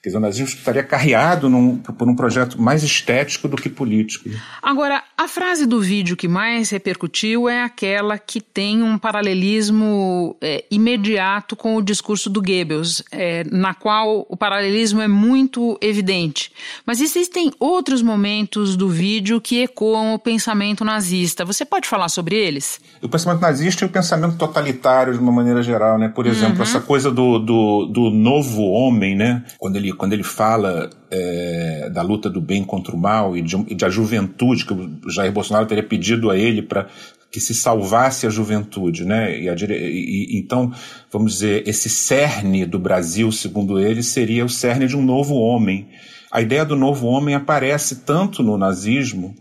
Quer 0.02 0.08
dizer, 0.08 0.18
o 0.18 0.20
nazismo 0.20 0.58
estaria 0.58 0.82
carreado 0.82 1.48
num, 1.48 1.76
por 1.76 2.08
um 2.08 2.16
projeto 2.16 2.60
mais 2.60 2.82
estético 2.82 3.46
do 3.46 3.56
que 3.56 3.68
político. 3.68 4.28
Agora, 4.60 5.00
a 5.16 5.28
frase 5.28 5.64
do 5.64 5.80
vídeo 5.80 6.16
que 6.16 6.26
mais 6.26 6.70
repercutiu 6.70 7.48
é 7.48 7.62
aquela 7.62 8.18
que 8.18 8.40
tem 8.40 8.82
um 8.82 8.98
paralelismo 8.98 10.36
é, 10.40 10.64
imediato 10.72 11.54
com 11.54 11.76
o 11.76 11.82
discurso 11.82 12.28
do 12.28 12.42
Goebbels, 12.42 13.04
é, 13.12 13.44
na 13.44 13.74
qual 13.74 14.26
o 14.28 14.36
paralelismo 14.36 15.00
é 15.00 15.06
muito 15.06 15.78
evidente. 15.80 16.50
Mas 16.84 17.00
existem 17.00 17.52
outros 17.60 18.02
momentos 18.02 18.76
do 18.76 18.88
vídeo 18.88 19.40
que 19.40 19.62
ecoam 19.62 20.14
o 20.14 20.18
pensamento 20.18 20.84
nazista. 20.84 21.44
Você 21.44 21.64
pode 21.64 21.86
falar 21.86 22.08
sobre 22.08 22.34
eles? 22.34 22.80
O 23.00 23.08
pensamento 23.08 23.40
nazista 23.40 23.84
e 23.84 23.86
o 23.86 23.90
pensamento 23.90 24.36
totalitário, 24.36 25.12
de 25.12 25.20
uma 25.20 25.30
maneira 25.30 25.62
geral, 25.62 25.96
né? 25.96 26.08
Por 26.08 26.26
exemplo, 26.26 26.56
uhum. 26.56 26.62
essa 26.62 26.80
coisa 26.80 27.08
do, 27.08 27.38
do, 27.38 27.86
do 27.86 28.10
novo 28.10 28.62
homem, 28.62 29.14
né? 29.14 29.44
Quando 29.58 29.76
ele 29.76 29.91
quando 29.92 30.12
ele 30.12 30.22
fala 30.22 30.90
é, 31.10 31.90
da 31.90 32.02
luta 32.02 32.28
do 32.28 32.40
bem 32.40 32.64
contra 32.64 32.94
o 32.94 32.98
mal 32.98 33.36
e 33.36 33.42
de, 33.42 33.56
de 33.74 33.84
a 33.84 33.88
juventude, 33.88 34.64
que 34.64 34.72
o 34.72 35.10
Jair 35.10 35.32
Bolsonaro 35.32 35.66
teria 35.66 35.82
pedido 35.82 36.30
a 36.30 36.36
ele 36.36 36.62
para 36.62 36.88
que 37.30 37.40
se 37.40 37.54
salvasse 37.54 38.26
a 38.26 38.30
juventude, 38.30 39.06
né? 39.06 39.40
E, 39.40 39.48
a, 39.48 39.54
e, 39.54 40.38
então, 40.38 40.70
vamos 41.10 41.32
dizer, 41.32 41.66
esse 41.66 41.88
cerne 41.88 42.66
do 42.66 42.78
Brasil, 42.78 43.32
segundo 43.32 43.80
ele, 43.80 44.02
seria 44.02 44.44
o 44.44 44.50
cerne 44.50 44.86
de 44.86 44.96
um 44.96 45.02
novo 45.02 45.34
homem. 45.36 45.88
A 46.30 46.42
ideia 46.42 46.64
do 46.64 46.76
novo 46.76 47.06
homem 47.06 47.34
aparece 47.34 48.04
tanto 48.04 48.42
no 48.42 48.58
nazismo 48.58 49.34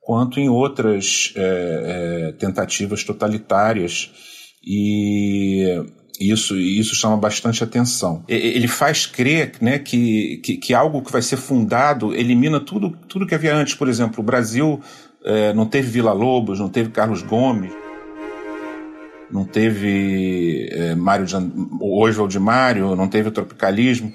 quanto 0.00 0.38
em 0.38 0.48
outras 0.50 1.32
é, 1.36 2.28
é, 2.28 2.32
tentativas 2.32 3.04
totalitárias. 3.04 4.10
E 4.62 5.64
isso, 6.20 6.54
isso 6.56 6.94
chama 6.94 7.16
bastante 7.16 7.64
atenção. 7.64 8.22
Ele 8.28 8.68
faz 8.68 9.06
crer 9.06 9.52
né, 9.60 9.78
que, 9.78 10.36
que, 10.44 10.56
que, 10.58 10.74
algo 10.74 11.00
que 11.00 11.10
vai 11.10 11.22
ser 11.22 11.38
fundado 11.38 12.14
elimina 12.14 12.60
tudo, 12.60 12.90
tudo 13.08 13.26
que 13.26 13.34
havia 13.34 13.54
antes. 13.54 13.74
Por 13.74 13.88
exemplo, 13.88 14.20
o 14.20 14.22
Brasil 14.22 14.80
é, 15.24 15.54
não 15.54 15.64
teve 15.64 15.88
Vila 15.88 16.12
Lobos, 16.12 16.60
não 16.60 16.68
teve 16.68 16.90
Carlos 16.90 17.22
Gomes, 17.22 17.72
não 19.30 19.44
teve 19.44 20.68
é, 20.72 20.94
Mário 20.94 21.24
de, 21.24 21.34
Oswald 21.80 22.30
de 22.30 22.38
Mário, 22.38 22.94
não 22.94 23.08
teve 23.08 23.28
o 23.28 23.32
tropicalismo. 23.32 24.12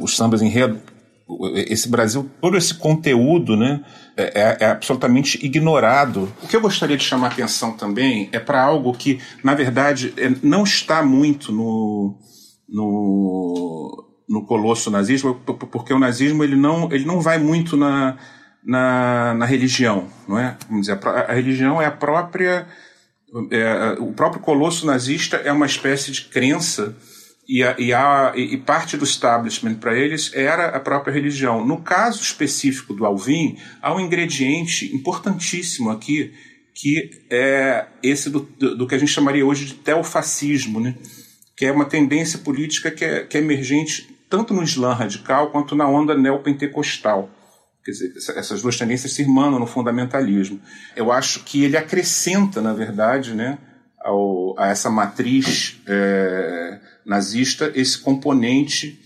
Os 0.00 0.16
sambas 0.16 0.42
enredo 0.42 0.80
esse 1.54 1.88
Brasil, 1.88 2.28
todo 2.40 2.56
esse 2.56 2.74
conteúdo, 2.74 3.56
né, 3.56 3.82
é, 4.16 4.40
é, 4.40 4.56
é, 4.60 4.66
absolutamente 4.66 5.44
ignorado. 5.44 6.32
O 6.42 6.46
que 6.46 6.54
eu 6.54 6.60
gostaria 6.60 6.96
de 6.96 7.04
chamar 7.04 7.28
atenção 7.28 7.72
também 7.72 8.28
é 8.32 8.38
para 8.38 8.62
algo 8.62 8.92
que, 8.92 9.20
na 9.42 9.54
verdade, 9.54 10.12
é, 10.16 10.30
não 10.42 10.64
está 10.64 11.02
muito 11.02 11.50
no, 11.50 12.18
no, 12.68 14.04
no 14.28 14.44
colosso 14.44 14.90
nazismo, 14.90 15.34
porque 15.34 15.94
o 15.94 15.98
nazismo 15.98 16.44
ele 16.44 16.56
não, 16.56 16.92
ele 16.92 17.04
não 17.04 17.20
vai 17.20 17.38
muito 17.38 17.76
na, 17.76 18.18
na, 18.62 19.34
na 19.34 19.46
religião, 19.46 20.08
não 20.28 20.38
é? 20.38 20.56
Vamos 20.68 20.86
dizer, 20.86 20.98
a, 21.06 21.10
a 21.30 21.32
religião 21.32 21.80
é 21.80 21.86
a 21.86 21.90
própria, 21.90 22.66
é, 23.50 23.96
o 23.98 24.12
próprio 24.12 24.42
colosso 24.42 24.86
nazista 24.86 25.36
é 25.38 25.50
uma 25.50 25.66
espécie 25.66 26.12
de 26.12 26.22
crença 26.22 26.94
e, 27.48 27.62
a, 27.62 27.74
e, 27.78 27.92
a, 27.92 28.32
e 28.36 28.56
parte 28.56 28.96
do 28.96 29.04
establishment 29.04 29.74
para 29.74 29.96
eles 29.96 30.30
era 30.34 30.68
a 30.68 30.80
própria 30.80 31.12
religião. 31.12 31.64
No 31.66 31.80
caso 31.80 32.22
específico 32.22 32.94
do 32.94 33.04
Alvin, 33.04 33.58
há 33.80 33.94
um 33.94 34.00
ingrediente 34.00 34.94
importantíssimo 34.94 35.90
aqui, 35.90 36.32
que 36.74 37.10
é 37.30 37.86
esse 38.02 38.30
do, 38.30 38.40
do, 38.40 38.86
que 38.86 38.94
a 38.94 38.98
gente 38.98 39.10
chamaria 39.10 39.44
hoje 39.44 39.66
de 39.66 39.74
teofascismo, 39.74 40.80
né? 40.80 40.94
que 41.56 41.66
é 41.66 41.72
uma 41.72 41.84
tendência 41.84 42.38
política 42.38 42.90
que 42.90 43.04
é, 43.04 43.24
que 43.24 43.36
é 43.36 43.40
emergente 43.40 44.08
tanto 44.30 44.54
no 44.54 44.62
Islã 44.62 44.94
radical 44.94 45.50
quanto 45.50 45.74
na 45.74 45.86
onda 45.86 46.16
neopentecostal. 46.16 47.28
Quer 47.84 47.90
dizer, 47.90 48.14
essas 48.36 48.62
duas 48.62 48.78
tendências 48.78 49.12
se 49.12 49.22
irmanam 49.22 49.58
no 49.58 49.66
fundamentalismo. 49.66 50.60
Eu 50.96 51.12
acho 51.12 51.44
que 51.44 51.64
ele 51.64 51.76
acrescenta, 51.76 52.62
na 52.62 52.72
verdade, 52.72 53.34
né, 53.34 53.58
ao, 54.00 54.58
a 54.58 54.68
essa 54.68 54.88
matriz 54.88 55.80
é, 55.86 56.80
nazista 57.04 57.72
esse 57.74 57.98
componente 57.98 59.00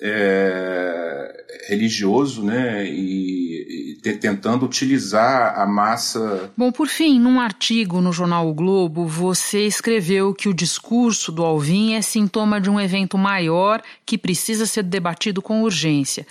é, 0.00 1.44
religioso, 1.68 2.44
né, 2.44 2.86
e, 2.86 3.98
e, 4.04 4.12
tentando 4.18 4.64
utilizar 4.64 5.58
a 5.58 5.66
massa. 5.66 6.50
Bom, 6.56 6.70
por 6.70 6.86
fim, 6.86 7.18
num 7.18 7.40
artigo 7.40 8.00
no 8.00 8.12
jornal 8.12 8.48
o 8.48 8.54
Globo, 8.54 9.06
você 9.06 9.66
escreveu 9.66 10.32
que 10.34 10.48
o 10.48 10.54
discurso 10.54 11.32
do 11.32 11.44
Alvin 11.44 11.94
é 11.94 12.02
sintoma 12.02 12.60
de 12.60 12.70
um 12.70 12.80
evento 12.80 13.18
maior 13.18 13.82
que 14.04 14.16
precisa 14.16 14.66
ser 14.66 14.84
debatido 14.84 15.42
com 15.42 15.62
urgência. 15.62 16.26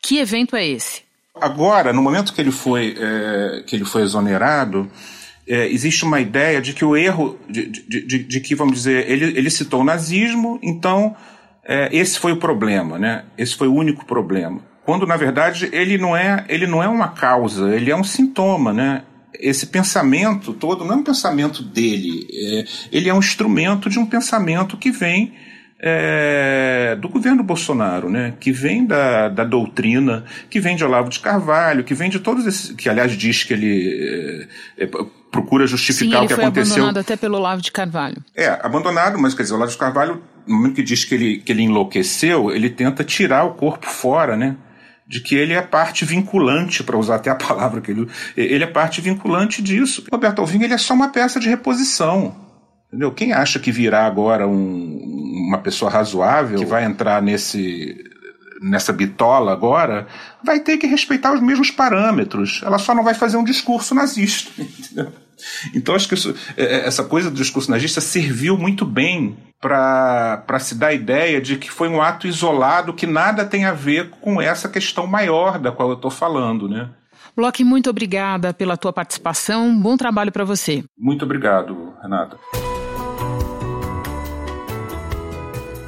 Que 0.00 0.18
evento 0.18 0.54
é 0.54 0.66
esse? 0.66 1.02
Agora, 1.34 1.92
no 1.92 2.02
momento 2.02 2.32
que 2.32 2.40
ele 2.40 2.50
foi, 2.50 2.96
é, 2.98 3.64
que 3.66 3.74
ele 3.74 3.84
foi 3.84 4.02
exonerado, 4.02 4.90
é, 5.48 5.66
existe 5.72 6.04
uma 6.04 6.20
ideia 6.20 6.60
de 6.60 6.74
que 6.74 6.84
o 6.84 6.96
erro, 6.96 7.38
de, 7.48 7.66
de, 7.66 8.06
de, 8.06 8.18
de, 8.24 8.40
que, 8.40 8.54
vamos 8.54 8.74
dizer, 8.74 9.10
ele, 9.10 9.36
ele 9.36 9.50
citou 9.50 9.80
o 9.80 9.84
nazismo, 9.84 10.58
então 10.62 11.16
é, 11.64 11.88
esse 11.90 12.18
foi 12.18 12.32
o 12.32 12.36
problema, 12.36 12.98
né? 12.98 13.24
Esse 13.36 13.56
foi 13.56 13.66
o 13.66 13.74
único 13.74 14.04
problema. 14.04 14.60
Quando, 14.84 15.06
na 15.06 15.16
verdade, 15.16 15.68
ele 15.72 15.98
não 15.98 16.16
é, 16.16 16.44
ele 16.48 16.66
não 16.66 16.82
é 16.82 16.88
uma 16.88 17.08
causa, 17.08 17.74
ele 17.74 17.90
é 17.90 17.96
um 17.96 18.04
sintoma, 18.04 18.72
né? 18.72 19.02
Esse 19.34 19.66
pensamento 19.66 20.52
todo 20.52 20.84
não 20.84 20.94
é 20.94 20.96
um 20.96 21.04
pensamento 21.04 21.62
dele, 21.62 22.26
é, 22.32 22.64
ele 22.90 23.08
é 23.08 23.14
um 23.14 23.18
instrumento 23.18 23.88
de 23.88 23.98
um 23.98 24.06
pensamento 24.06 24.76
que 24.76 24.90
vem 24.90 25.32
é, 25.80 26.96
do 27.00 27.08
governo 27.08 27.42
Bolsonaro, 27.42 28.10
né? 28.10 28.34
que 28.40 28.50
vem 28.50 28.84
da, 28.84 29.28
da 29.28 29.44
doutrina, 29.44 30.24
que 30.50 30.58
vem 30.58 30.74
de 30.74 30.84
Olavo 30.84 31.08
de 31.08 31.20
Carvalho, 31.20 31.84
que 31.84 31.94
vem 31.94 32.10
de 32.10 32.18
todos 32.18 32.46
esses. 32.46 32.72
que 32.72 32.88
aliás 32.88 33.12
diz 33.12 33.44
que 33.44 33.52
ele 33.52 34.48
é, 34.76 34.84
é, 34.84 34.88
procura 35.30 35.66
justificar 35.66 36.20
Sim, 36.20 36.24
o 36.24 36.28
que 36.28 36.34
foi 36.34 36.44
aconteceu. 36.44 36.74
abandonado 36.74 36.98
até 36.98 37.16
pelo 37.16 37.36
Olavo 37.36 37.62
de 37.62 37.70
Carvalho. 37.70 38.22
É, 38.34 38.48
abandonado, 38.62 39.18
mas 39.18 39.34
quer 39.34 39.42
dizer, 39.42 39.54
o 39.54 39.56
Olavo 39.56 39.70
de 39.70 39.78
Carvalho, 39.78 40.22
no 40.46 40.56
momento 40.56 40.74
que 40.74 40.82
diz 40.82 41.04
que 41.04 41.14
ele, 41.14 41.38
que 41.38 41.52
ele 41.52 41.62
enlouqueceu, 41.62 42.50
ele 42.50 42.70
tenta 42.70 43.04
tirar 43.04 43.44
o 43.44 43.54
corpo 43.54 43.86
fora, 43.86 44.36
né? 44.36 44.56
de 45.06 45.20
que 45.20 45.34
ele 45.34 45.54
é 45.54 45.62
parte 45.62 46.04
vinculante, 46.04 46.84
para 46.84 46.98
usar 46.98 47.14
até 47.14 47.30
a 47.30 47.34
palavra 47.34 47.80
que 47.80 47.90
ele. 47.90 48.06
Ele 48.36 48.62
é 48.62 48.66
parte 48.66 49.00
vinculante 49.00 49.62
disso. 49.62 50.04
Roberto 50.12 50.40
Alvim 50.40 50.62
ele 50.62 50.74
é 50.74 50.78
só 50.78 50.92
uma 50.92 51.08
peça 51.08 51.40
de 51.40 51.48
reposição. 51.48 52.36
Entendeu? 52.88 53.12
Quem 53.12 53.32
acha 53.32 53.58
que 53.58 53.70
virá 53.70 54.06
agora 54.06 54.46
um, 54.46 54.54
uma 55.48 55.58
pessoa 55.58 55.90
razoável, 55.90 56.58
que 56.58 56.66
vai 56.66 56.84
entrar 56.84 57.22
nesse 57.22 58.04
nessa 58.60 58.92
bitola 58.92 59.52
agora, 59.52 60.08
vai 60.42 60.58
ter 60.58 60.78
que 60.78 60.86
respeitar 60.86 61.32
os 61.32 61.40
mesmos 61.40 61.70
parâmetros. 61.70 62.60
Ela 62.64 62.76
só 62.76 62.92
não 62.92 63.04
vai 63.04 63.14
fazer 63.14 63.36
um 63.36 63.44
discurso 63.44 63.94
nazista. 63.94 64.50
Entendeu? 64.60 65.12
Então 65.72 65.94
acho 65.94 66.08
que 66.08 66.14
isso, 66.14 66.34
é, 66.56 66.64
é, 66.64 66.86
essa 66.86 67.04
coisa 67.04 67.30
do 67.30 67.36
discurso 67.36 67.70
nazista 67.70 68.00
serviu 68.00 68.58
muito 68.58 68.84
bem 68.84 69.36
para 69.60 70.58
se 70.58 70.74
dar 70.74 70.88
a 70.88 70.92
ideia 70.92 71.40
de 71.40 71.56
que 71.56 71.70
foi 71.70 71.88
um 71.88 72.02
ato 72.02 72.26
isolado 72.26 72.92
que 72.92 73.06
nada 73.06 73.44
tem 73.44 73.64
a 73.64 73.72
ver 73.72 74.10
com 74.20 74.42
essa 74.42 74.68
questão 74.68 75.06
maior 75.06 75.60
da 75.60 75.70
qual 75.70 75.90
eu 75.90 75.94
estou 75.94 76.10
falando, 76.10 76.68
né? 76.68 76.90
Bloch, 77.36 77.62
muito 77.62 77.88
obrigada 77.88 78.52
pela 78.52 78.76
tua 78.76 78.92
participação. 78.92 79.80
Bom 79.80 79.96
trabalho 79.96 80.32
para 80.32 80.44
você. 80.44 80.82
Muito 80.98 81.24
obrigado, 81.24 81.94
Renata. 82.02 82.36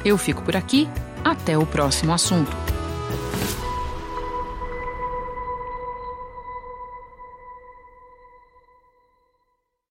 Eu 0.03 0.17
fico 0.17 0.41
por 0.41 0.55
aqui. 0.55 0.89
Até 1.23 1.57
o 1.57 1.65
próximo 1.65 2.13
assunto. 2.13 2.70